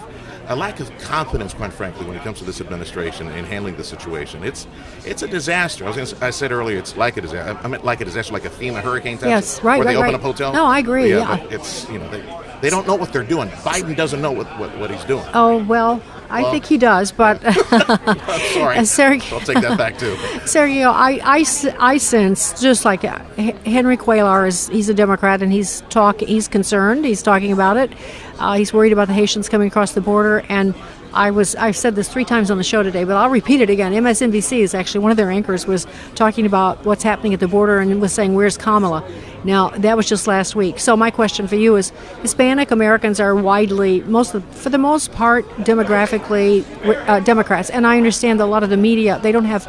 [0.49, 3.83] a lack of confidence, quite frankly, when it comes to this administration in handling the
[3.83, 4.43] situation.
[4.43, 4.67] It's
[5.05, 5.83] it's a disaster.
[5.83, 7.59] I was gonna, s- I said earlier, it's like a disaster.
[7.63, 9.29] I meant like a disaster, like a FEMA hurricane type.
[9.29, 10.13] Yes, right, Where they open right.
[10.15, 10.53] up hotels.
[10.53, 11.37] No, I agree, yeah.
[11.37, 12.21] but it's you know they,
[12.61, 13.49] they don't know what they're doing.
[13.49, 15.23] Biden doesn't know what, what, what he's doing.
[15.33, 18.77] Oh well, I Well- think he does, but I'm sorry.
[18.85, 20.15] Sergio- I'll take that back too.
[20.45, 21.45] Sergio, I, I,
[21.79, 23.19] I sense just like uh,
[23.65, 27.05] Henry Cuellar is he's a Democrat and he's talk he's concerned.
[27.05, 27.91] He's talking about it.
[28.39, 30.73] Uh, he's worried about the Haitians coming across the border and.
[31.17, 33.71] I was I've said this three times on the show today, but I'll repeat it
[33.71, 33.91] again.
[33.91, 37.79] MSNBC is actually one of their anchors was talking about what's happening at the border
[37.79, 39.03] and was saying, "Where's Kamala?"
[39.43, 40.79] Now that was just last week.
[40.79, 41.91] So my question for you is:
[42.21, 46.63] Hispanic Americans are widely, most for the most part, demographically
[47.09, 49.67] uh, Democrats, and I understand that a lot of the media they don't have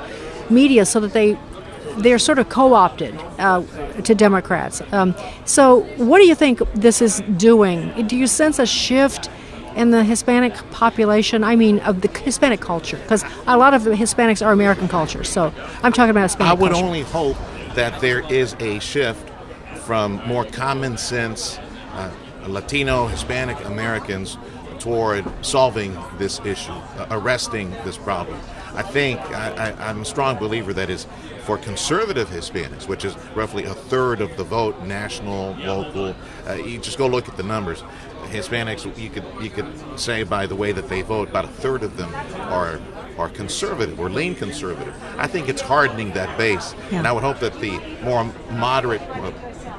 [0.51, 1.39] media so that they
[1.97, 3.63] they're sort of co-opted uh,
[4.03, 4.83] to Democrats.
[4.93, 5.15] Um,
[5.47, 8.07] so, what do you think this is doing?
[8.07, 9.31] Do you sense a shift
[9.79, 11.45] in the Hispanic population?
[11.45, 15.25] I mean, of the Hispanic culture, because a lot of the Hispanics are American culture.
[15.25, 15.53] So,
[15.83, 16.85] I'm talking about Hispanic I would culture.
[16.85, 17.37] only hope
[17.75, 19.31] that there is a shift
[19.87, 21.59] from more common sense
[21.93, 22.11] uh,
[22.47, 24.37] Latino, Hispanic Americans
[24.79, 28.39] toward solving this issue, uh, arresting this problem.
[28.75, 31.07] I think I, I, I'm a strong believer that is
[31.49, 36.15] for conservative Hispanics, which is roughly a third of the vote, national, local.
[36.47, 37.83] Uh, you just go look at the numbers.
[38.27, 39.67] Hispanics, you could you could
[39.99, 42.15] say by the way that they vote, about a third of them
[42.53, 42.79] are
[43.17, 44.95] are conservative or lean conservative.
[45.17, 46.99] I think it's hardening that base, Yeah.
[46.99, 49.33] and I would hope that the more moderate, uh,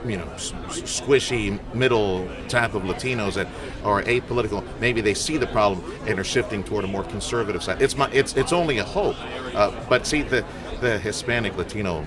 [0.08, 0.26] you know,
[0.70, 3.48] squishy middle type of Latinos that
[3.84, 7.80] are apolitical, maybe they see the problem and are shifting toward a more conservative side.
[7.80, 9.18] It's my it's it's only a hope,
[9.56, 10.44] uh, but see the
[10.82, 12.06] the Hispanic Latino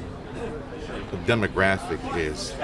[1.26, 2.54] demographic is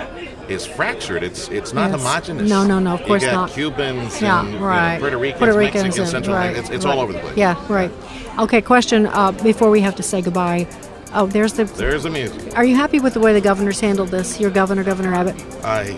[0.49, 1.23] is fractured.
[1.23, 2.01] It's it's not Yes.
[2.01, 2.49] homogenous.
[2.49, 3.51] No, no, no, of course you got not.
[3.51, 4.99] Cubans, Yeah, and, you know, right.
[4.99, 6.37] Puerto Ricans, Puerto Ricans Mexicans, and- Central.
[6.37, 6.95] right, it's it's right.
[6.97, 7.37] all over the place.
[7.37, 7.91] Yeah, right.
[8.39, 10.67] Okay, question uh, before we have to say goodbye.
[11.15, 11.65] Oh, there's the.
[11.65, 12.57] There's the music.
[12.57, 14.39] Are you happy with the way the governor's handled this?
[14.41, 15.37] Your governor, Governor Abbott.
[15.65, 15.97] I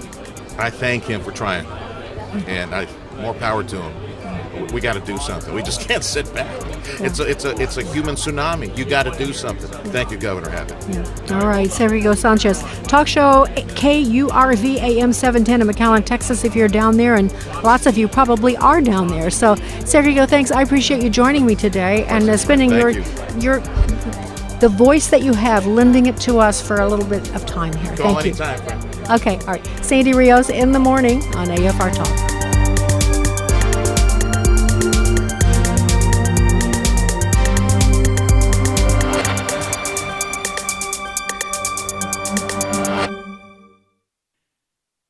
[0.59, 1.67] I thank him for trying,
[2.47, 2.87] and I
[3.21, 3.93] more power to him.
[4.73, 5.55] We got to do something.
[5.55, 6.49] We just can't sit back.
[7.01, 8.77] It's a it's a it's a human tsunami.
[8.77, 9.69] You got to do something.
[9.91, 11.33] Thank you, Governor Abbott.
[11.33, 12.63] All right, Sergio Sanchez.
[12.85, 17.97] Talk show KURV AM 710 in McAllen, Texas, if you're down there, and lots of
[17.97, 19.31] you probably are down there.
[19.31, 19.55] So,
[19.85, 20.51] Sergio, thanks.
[20.51, 23.41] I appreciate you joining me today and uh, spending Thank your, you.
[23.41, 23.61] your
[24.61, 27.75] the voice that you have, lending it to us for a little bit of time
[27.75, 27.97] here.
[27.97, 28.45] Call Thank you.
[28.45, 28.81] anytime.
[28.81, 29.11] friend.
[29.11, 29.67] Okay, all right.
[29.83, 32.40] Sandy Rios in the morning on AFR Talk.